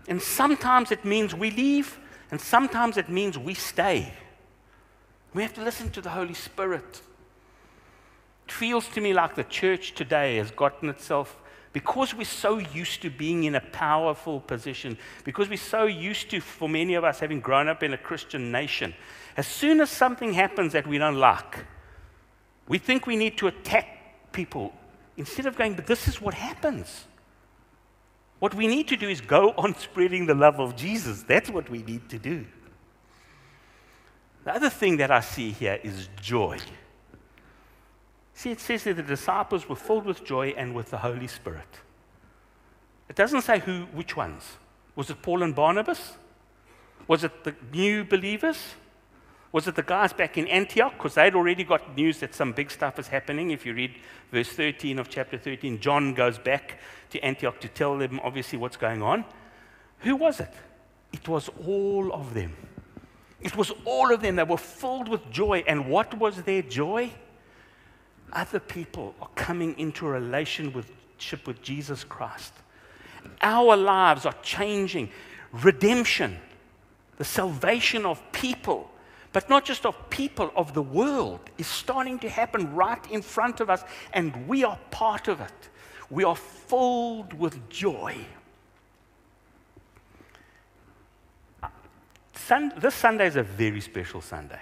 And 0.08 0.22
sometimes 0.22 0.92
it 0.92 1.04
means 1.04 1.34
we 1.34 1.52
leave, 1.52 1.98
and 2.32 2.40
sometimes 2.40 2.98
it 2.98 3.10
means 3.10 3.38
we 3.38 3.54
stay. 3.54 4.14
We 5.34 5.42
have 5.42 5.54
to 5.56 5.64
listen 5.64 5.90
to 5.92 6.02
the 6.02 6.10
Holy 6.10 6.34
Spirit. 6.34 7.02
It 8.46 8.52
feels 8.52 8.88
to 8.90 9.02
me 9.02 9.14
like 9.14 9.36
the 9.36 9.44
church 9.44 9.94
today 9.96 10.38
has 10.38 10.52
gotten 10.52 10.90
itself 10.90 11.38
because 11.74 12.16
we're 12.16 12.24
so 12.24 12.58
used 12.58 13.02
to 13.02 13.10
being 13.10 13.44
in 13.44 13.56
a 13.56 13.60
powerful 13.60 14.40
position, 14.40 14.98
because 15.26 15.50
we're 15.50 15.58
so 15.58 15.86
used 15.88 16.30
to, 16.30 16.40
for 16.40 16.70
many 16.70 16.94
of 16.94 17.04
us, 17.04 17.20
having 17.20 17.42
grown 17.42 17.68
up 17.68 17.84
in 17.84 17.92
a 17.92 17.98
Christian 17.98 18.50
nation, 18.50 18.94
as 19.36 19.46
soon 19.46 19.82
as 19.82 19.90
something 19.90 20.32
happens 20.32 20.72
that 20.72 20.88
we 20.88 20.98
don't 20.98 21.18
like, 21.18 21.66
we 22.70 22.78
think 22.78 23.06
we 23.06 23.18
need 23.18 23.38
to 23.40 23.48
attack 23.48 24.32
people 24.32 24.72
instead 25.18 25.48
of 25.48 25.58
going, 25.58 25.74
but 25.74 25.86
this 25.86 26.08
is 26.08 26.22
what 26.22 26.34
happens. 26.34 27.06
What 28.40 28.54
we 28.54 28.68
need 28.68 28.88
to 28.90 28.96
do 28.96 29.10
is 29.10 29.20
go 29.20 29.54
on 29.58 29.76
spreading 29.80 30.28
the 30.28 30.36
love 30.36 30.60
of 30.62 30.76
Jesus. 30.76 31.24
That's 31.24 31.50
what 31.50 31.70
we 31.70 31.84
need 31.84 32.08
to 32.10 32.18
do. 32.18 32.46
The 34.46 34.56
other 34.56 34.70
thing 34.70 34.98
that 34.98 35.12
I 35.12 35.20
see 35.20 35.52
here 35.52 35.80
is 35.84 36.08
joy. 36.22 36.60
See, 38.36 38.52
it 38.52 38.60
says 38.60 38.84
that 38.84 38.98
the 38.98 39.04
disciples 39.04 39.68
were 39.68 39.78
filled 39.78 40.06
with 40.06 40.24
joy 40.24 40.54
and 40.58 40.76
with 40.76 40.92
the 40.92 40.98
Holy 40.98 41.26
Spirit. 41.26 41.80
It 43.08 43.16
doesn't 43.16 43.42
say 43.42 43.60
who, 43.60 43.86
which 43.94 44.18
ones. 44.18 44.58
Was 44.96 45.10
it 45.10 45.22
Paul 45.22 45.42
and 45.42 45.56
Barnabas? 45.56 46.18
Was 47.08 47.24
it 47.24 47.46
the 47.46 47.56
new 47.72 48.04
believers? 48.04 48.58
Was 49.54 49.70
it 49.70 49.76
the 49.76 49.84
guys 49.84 50.12
back 50.12 50.38
in 50.38 50.50
Antioch? 50.50 50.94
Because 50.98 51.14
they'd 51.14 51.34
already 51.34 51.64
got 51.64 51.96
news 51.96 52.20
that 52.20 52.36
some 52.36 52.52
big 52.52 52.70
stuff 52.70 53.00
is 53.00 53.08
happening. 53.08 53.52
If 53.52 53.66
you 53.66 53.74
read 53.74 53.96
verse 54.32 54.50
13 54.50 55.00
of 55.00 55.08
chapter 55.08 55.38
13, 55.38 55.80
John 55.80 56.14
goes 56.14 56.38
back 56.38 56.80
to 57.12 57.20
Antioch 57.22 57.62
to 57.62 57.70
tell 57.70 57.98
them, 57.98 58.20
obviously, 58.22 58.58
what's 58.58 58.76
going 58.76 59.02
on. 59.02 59.24
Who 60.00 60.18
was 60.18 60.42
it? 60.42 60.52
It 61.14 61.26
was 61.30 61.50
all 61.66 62.12
of 62.12 62.34
them. 62.34 62.52
It 63.40 63.56
was 63.56 63.72
all 63.86 64.14
of 64.14 64.22
them. 64.22 64.36
They 64.36 64.44
were 64.44 64.58
filled 64.58 65.08
with 65.08 65.32
joy. 65.32 65.64
And 65.66 65.88
what 65.88 66.14
was 66.18 66.42
their 66.42 66.62
joy? 66.62 67.12
Other 68.34 68.60
people 68.60 69.16
are 69.22 69.30
coming 69.36 69.78
into 69.80 70.08
a 70.08 70.12
relationship 70.12 71.48
with 71.48 71.62
Jesus 71.62 72.04
Christ. 72.04 72.54
Our 73.42 73.76
lives 73.76 74.26
are 74.26 74.36
changing. 74.42 75.10
Redemption, 75.52 76.38
the 77.18 77.24
salvation 77.24 78.06
of 78.06 78.22
people, 78.32 78.92
but 79.32 79.50
not 79.50 79.66
just 79.66 79.86
of 79.86 80.10
people, 80.10 80.52
of 80.56 80.74
the 80.74 80.82
world, 80.82 81.40
is 81.58 81.68
starting 81.68 82.20
to 82.20 82.30
happen 82.30 82.74
right 82.74 83.06
in 83.12 83.22
front 83.22 83.60
of 83.60 83.70
us, 83.70 83.84
and 84.14 84.48
we 84.48 84.64
are 84.64 84.80
part 84.92 85.28
of 85.28 85.42
it. 85.42 85.70
We 86.10 86.24
are 86.24 86.36
filled 86.36 87.34
with 87.34 87.70
joy. 87.70 88.16
Sun, 92.36 92.74
this 92.78 92.94
Sunday 92.94 93.28
is 93.28 93.38
a 93.38 93.44
very 93.44 93.82
special 93.82 94.22
Sunday. 94.22 94.62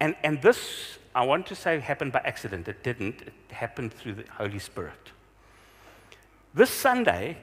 And, 0.00 0.16
and 0.24 0.42
this 0.42 0.98
I 1.16 1.24
want 1.24 1.46
to 1.46 1.54
say 1.54 1.80
happened 1.80 2.12
by 2.12 2.20
accident. 2.26 2.68
It 2.68 2.82
didn't. 2.82 3.22
It 3.22 3.32
happened 3.50 3.94
through 3.94 4.16
the 4.16 4.24
Holy 4.36 4.58
Spirit. 4.58 5.12
This 6.52 6.68
Sunday, 6.68 7.38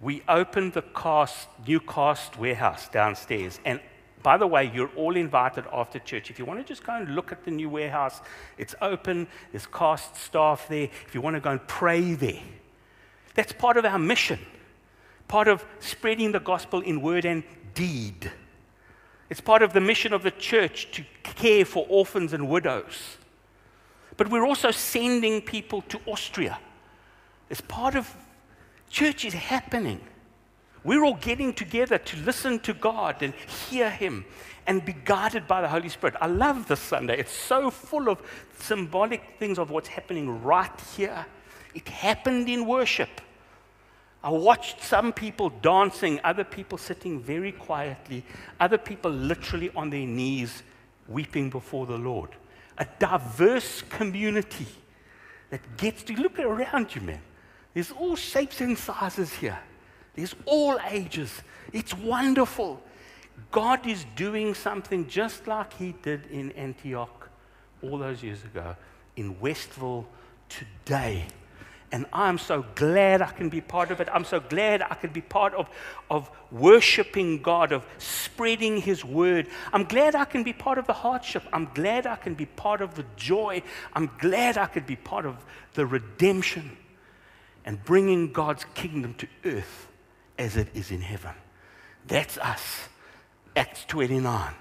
we 0.00 0.22
opened 0.26 0.72
the 0.72 0.80
cast, 0.80 1.46
new 1.66 1.78
cast 1.78 2.38
warehouse 2.38 2.88
downstairs. 2.88 3.60
And 3.66 3.80
by 4.22 4.38
the 4.38 4.46
way, 4.46 4.70
you're 4.74 4.90
all 4.96 5.14
invited 5.14 5.66
after 5.70 5.98
church. 5.98 6.30
If 6.30 6.38
you 6.38 6.46
want 6.46 6.60
to 6.60 6.64
just 6.64 6.84
go 6.84 6.94
and 6.94 7.14
look 7.14 7.30
at 7.30 7.44
the 7.44 7.50
new 7.50 7.68
warehouse, 7.68 8.22
it's 8.56 8.74
open. 8.80 9.26
There's 9.52 9.66
cast 9.66 10.16
staff 10.16 10.66
there. 10.66 10.88
If 11.06 11.14
you 11.14 11.20
want 11.20 11.36
to 11.36 11.40
go 11.40 11.50
and 11.50 11.68
pray 11.68 12.14
there, 12.14 12.40
that's 13.34 13.52
part 13.52 13.76
of 13.76 13.84
our 13.84 13.98
mission, 13.98 14.38
part 15.28 15.48
of 15.48 15.66
spreading 15.80 16.32
the 16.32 16.40
gospel 16.40 16.80
in 16.80 17.02
word 17.02 17.26
and 17.26 17.44
deed. 17.74 18.32
It's 19.30 19.40
part 19.40 19.62
of 19.62 19.72
the 19.72 19.80
mission 19.80 20.12
of 20.12 20.22
the 20.22 20.30
church 20.30 20.88
to 20.92 21.04
care 21.22 21.64
for 21.64 21.86
orphans 21.88 22.32
and 22.32 22.48
widows. 22.48 23.16
But 24.16 24.30
we're 24.30 24.46
also 24.46 24.70
sending 24.70 25.42
people 25.42 25.82
to 25.82 26.00
Austria. 26.06 26.58
As 27.50 27.60
part 27.60 27.94
of 27.94 28.14
church 28.90 29.24
is 29.24 29.34
happening. 29.34 30.00
We're 30.84 31.04
all 31.04 31.14
getting 31.14 31.52
together 31.52 31.98
to 31.98 32.16
listen 32.18 32.60
to 32.60 32.72
God 32.72 33.22
and 33.22 33.34
hear 33.34 33.90
Him 33.90 34.24
and 34.66 34.84
be 34.84 34.94
guided 35.04 35.46
by 35.46 35.60
the 35.60 35.68
Holy 35.68 35.88
Spirit. 35.88 36.16
I 36.20 36.26
love 36.26 36.68
this 36.68 36.80
Sunday. 36.80 37.18
It's 37.18 37.32
so 37.32 37.70
full 37.70 38.08
of 38.08 38.22
symbolic 38.58 39.22
things 39.38 39.58
of 39.58 39.70
what's 39.70 39.88
happening 39.88 40.42
right 40.42 40.80
here. 40.96 41.26
It 41.74 41.88
happened 41.88 42.48
in 42.48 42.66
worship. 42.66 43.20
I 44.22 44.30
watched 44.30 44.82
some 44.82 45.12
people 45.12 45.50
dancing, 45.50 46.20
other 46.24 46.44
people 46.44 46.76
sitting 46.76 47.20
very 47.20 47.52
quietly, 47.52 48.24
other 48.58 48.78
people 48.78 49.10
literally 49.10 49.70
on 49.76 49.90
their 49.90 50.06
knees 50.06 50.62
weeping 51.06 51.50
before 51.50 51.86
the 51.86 51.96
Lord. 51.96 52.30
A 52.78 52.86
diverse 52.98 53.82
community 53.82 54.66
that 55.50 55.76
gets 55.76 56.02
to 56.04 56.14
look 56.14 56.38
around 56.38 56.94
you, 56.94 57.00
man. 57.02 57.20
There's 57.74 57.92
all 57.92 58.16
shapes 58.16 58.60
and 58.60 58.76
sizes 58.76 59.32
here, 59.34 59.58
there's 60.14 60.34
all 60.46 60.78
ages. 60.88 61.42
It's 61.72 61.94
wonderful. 61.94 62.82
God 63.52 63.86
is 63.86 64.04
doing 64.16 64.52
something 64.54 65.06
just 65.06 65.46
like 65.46 65.72
He 65.74 65.94
did 66.02 66.26
in 66.26 66.50
Antioch 66.52 67.30
all 67.82 67.98
those 67.98 68.22
years 68.22 68.42
ago, 68.42 68.74
in 69.16 69.38
Westville 69.38 70.06
today. 70.48 71.26
And 71.90 72.04
I'm 72.12 72.36
so 72.36 72.66
glad 72.74 73.22
I 73.22 73.30
can 73.30 73.48
be 73.48 73.62
part 73.62 73.90
of 73.90 74.00
it. 74.00 74.08
I'm 74.12 74.24
so 74.24 74.40
glad 74.40 74.82
I 74.82 74.94
can 74.94 75.10
be 75.10 75.22
part 75.22 75.54
of, 75.54 75.70
of 76.10 76.30
worshiping 76.50 77.40
God, 77.40 77.72
of 77.72 77.86
spreading 77.96 78.78
His 78.78 79.04
word. 79.04 79.48
I'm 79.72 79.84
glad 79.84 80.14
I 80.14 80.26
can 80.26 80.42
be 80.42 80.52
part 80.52 80.76
of 80.76 80.86
the 80.86 80.92
hardship. 80.92 81.44
I'm 81.50 81.70
glad 81.72 82.06
I 82.06 82.16
can 82.16 82.34
be 82.34 82.44
part 82.44 82.82
of 82.82 82.94
the 82.94 83.06
joy. 83.16 83.62
I'm 83.94 84.10
glad 84.18 84.58
I 84.58 84.66
could 84.66 84.86
be 84.86 84.96
part 84.96 85.24
of 85.24 85.42
the 85.74 85.86
redemption 85.86 86.76
and 87.64 87.82
bringing 87.84 88.32
God's 88.32 88.66
kingdom 88.74 89.14
to 89.14 89.28
earth 89.44 89.88
as 90.38 90.56
it 90.56 90.68
is 90.74 90.90
in 90.90 91.00
heaven. 91.00 91.34
That's 92.06 92.36
us. 92.38 92.88
Acts 93.56 93.84
29. 93.86 94.54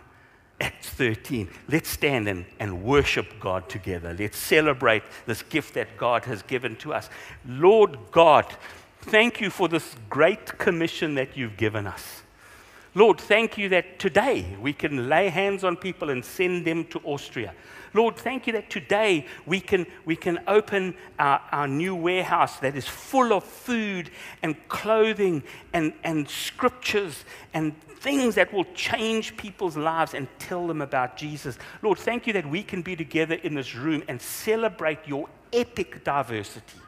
Acts 0.59 0.89
13. 0.89 1.49
Let's 1.69 1.89
stand 1.89 2.27
and, 2.27 2.45
and 2.59 2.83
worship 2.83 3.39
God 3.39 3.69
together. 3.69 4.15
Let's 4.17 4.37
celebrate 4.37 5.03
this 5.25 5.43
gift 5.43 5.75
that 5.75 5.97
God 5.97 6.25
has 6.25 6.41
given 6.41 6.75
to 6.77 6.93
us. 6.93 7.09
Lord 7.47 7.97
God, 8.11 8.45
thank 9.01 9.39
you 9.39 9.49
for 9.49 9.67
this 9.67 9.95
great 10.09 10.57
commission 10.57 11.15
that 11.15 11.37
you've 11.37 11.57
given 11.57 11.85
us. 11.85 12.23
Lord, 12.95 13.19
thank 13.21 13.59
you 13.59 13.69
that 13.69 13.99
today 13.99 14.57
we 14.59 14.73
can 14.73 15.07
lay 15.07 15.29
hands 15.29 15.63
on 15.63 15.75
people 15.75 16.09
and 16.09 16.25
send 16.25 16.65
them 16.65 16.85
to 16.85 16.99
Austria. 17.03 17.53
Lord, 17.93 18.15
thank 18.15 18.47
you 18.47 18.53
that 18.53 18.69
today 18.69 19.25
we 19.45 19.59
can, 19.59 19.85
we 20.05 20.15
can 20.15 20.39
open 20.47 20.95
our, 21.17 21.41
our 21.51 21.67
new 21.67 21.95
warehouse 21.95 22.59
that 22.59 22.75
is 22.75 22.87
full 22.87 23.33
of 23.33 23.43
food 23.43 24.09
and 24.43 24.55
clothing 24.67 25.43
and, 25.73 25.93
and 26.03 26.29
scriptures 26.29 27.23
and 27.53 27.79
things 27.99 28.35
that 28.35 28.53
will 28.53 28.65
change 28.75 29.35
people's 29.37 29.75
lives 29.75 30.13
and 30.13 30.27
tell 30.39 30.67
them 30.67 30.81
about 30.81 31.17
Jesus. 31.17 31.57
Lord, 31.81 31.97
thank 31.97 32.27
you 32.27 32.33
that 32.33 32.47
we 32.47 32.63
can 32.63 32.81
be 32.81 32.95
together 32.95 33.35
in 33.35 33.55
this 33.55 33.75
room 33.75 34.03
and 34.07 34.21
celebrate 34.21 34.99
your 35.05 35.27
epic 35.51 36.03
diversity. 36.03 36.79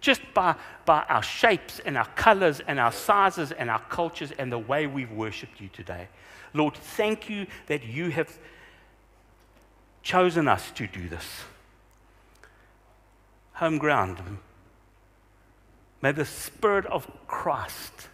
Just 0.00 0.22
by, 0.34 0.54
by 0.84 1.02
our 1.08 1.22
shapes 1.22 1.80
and 1.80 1.96
our 1.96 2.06
colors 2.08 2.60
and 2.66 2.78
our 2.78 2.92
sizes 2.92 3.52
and 3.52 3.70
our 3.70 3.80
cultures 3.88 4.32
and 4.38 4.52
the 4.52 4.58
way 4.58 4.86
we've 4.86 5.10
worshiped 5.10 5.60
you 5.60 5.68
today. 5.68 6.08
Lord, 6.54 6.74
thank 6.74 7.28
you 7.28 7.46
that 7.66 7.84
you 7.84 8.10
have 8.10 8.38
chosen 10.06 10.46
us 10.46 10.70
to 10.70 10.86
do 10.86 11.08
this. 11.08 11.42
Home 13.54 13.76
ground. 13.76 14.18
May 16.00 16.12
the 16.12 16.24
Spirit 16.24 16.86
of 16.86 17.10
Christ 17.26 18.08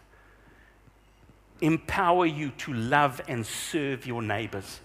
empower 1.60 2.24
you 2.24 2.50
to 2.58 2.72
love 2.72 3.20
and 3.28 3.44
serve 3.44 4.06
your 4.06 4.22
neighbors. 4.22 4.80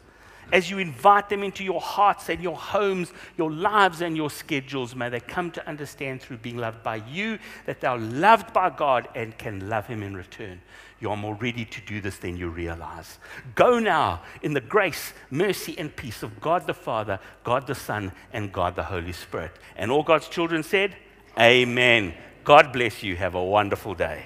As 0.52 0.70
you 0.70 0.80
invite 0.80 1.30
them 1.30 1.44
into 1.44 1.64
your 1.64 1.80
hearts 1.80 2.28
and 2.28 2.44
your 2.44 2.58
homes, 2.58 3.14
your 3.38 3.52
lives 3.52 4.02
and 4.02 4.18
your 4.18 4.30
schedules, 4.30 4.94
may 4.94 5.08
they 5.08 5.22
come 5.22 5.50
to 5.52 5.66
understand 5.66 6.22
through 6.22 6.38
being 6.38 6.58
loved 6.58 6.84
by 6.84 6.98
you 7.10 7.40
that 7.66 7.80
they 7.80 7.88
are 7.88 7.98
loved 7.98 8.52
by 8.52 8.70
God 8.70 9.08
and 9.16 9.38
can 9.38 9.70
love 9.70 9.88
Him 9.88 10.04
in 10.04 10.16
return. 10.16 10.62
You 11.00 11.12
are 11.12 11.18
more 11.18 11.36
ready 11.36 11.64
to 11.66 11.82
do 11.82 12.02
this 12.02 12.18
than 12.18 12.38
you 12.38 12.50
realize. 12.50 13.20
Go 13.56 13.80
now 13.80 14.24
in 14.42 14.54
the 14.54 14.62
grace, 14.62 15.14
mercy, 15.30 15.78
and 15.78 15.96
peace 15.96 16.24
of 16.24 16.42
God 16.42 16.66
the 16.66 16.74
Father, 16.74 17.20
God 17.44 17.68
the 17.68 17.76
Son, 17.76 18.12
and 18.34 18.52
God 18.52 18.76
the 18.76 18.84
Holy 18.84 19.12
Spirit. 19.12 19.52
And 19.76 19.92
all 19.92 20.04
God's 20.04 20.28
children 20.28 20.64
said, 20.64 20.96
Amen. 21.40 22.16
God 22.44 22.74
bless 22.74 23.04
you. 23.04 23.16
Have 23.16 23.36
a 23.36 23.44
wonderful 23.44 23.94
day. 23.94 24.26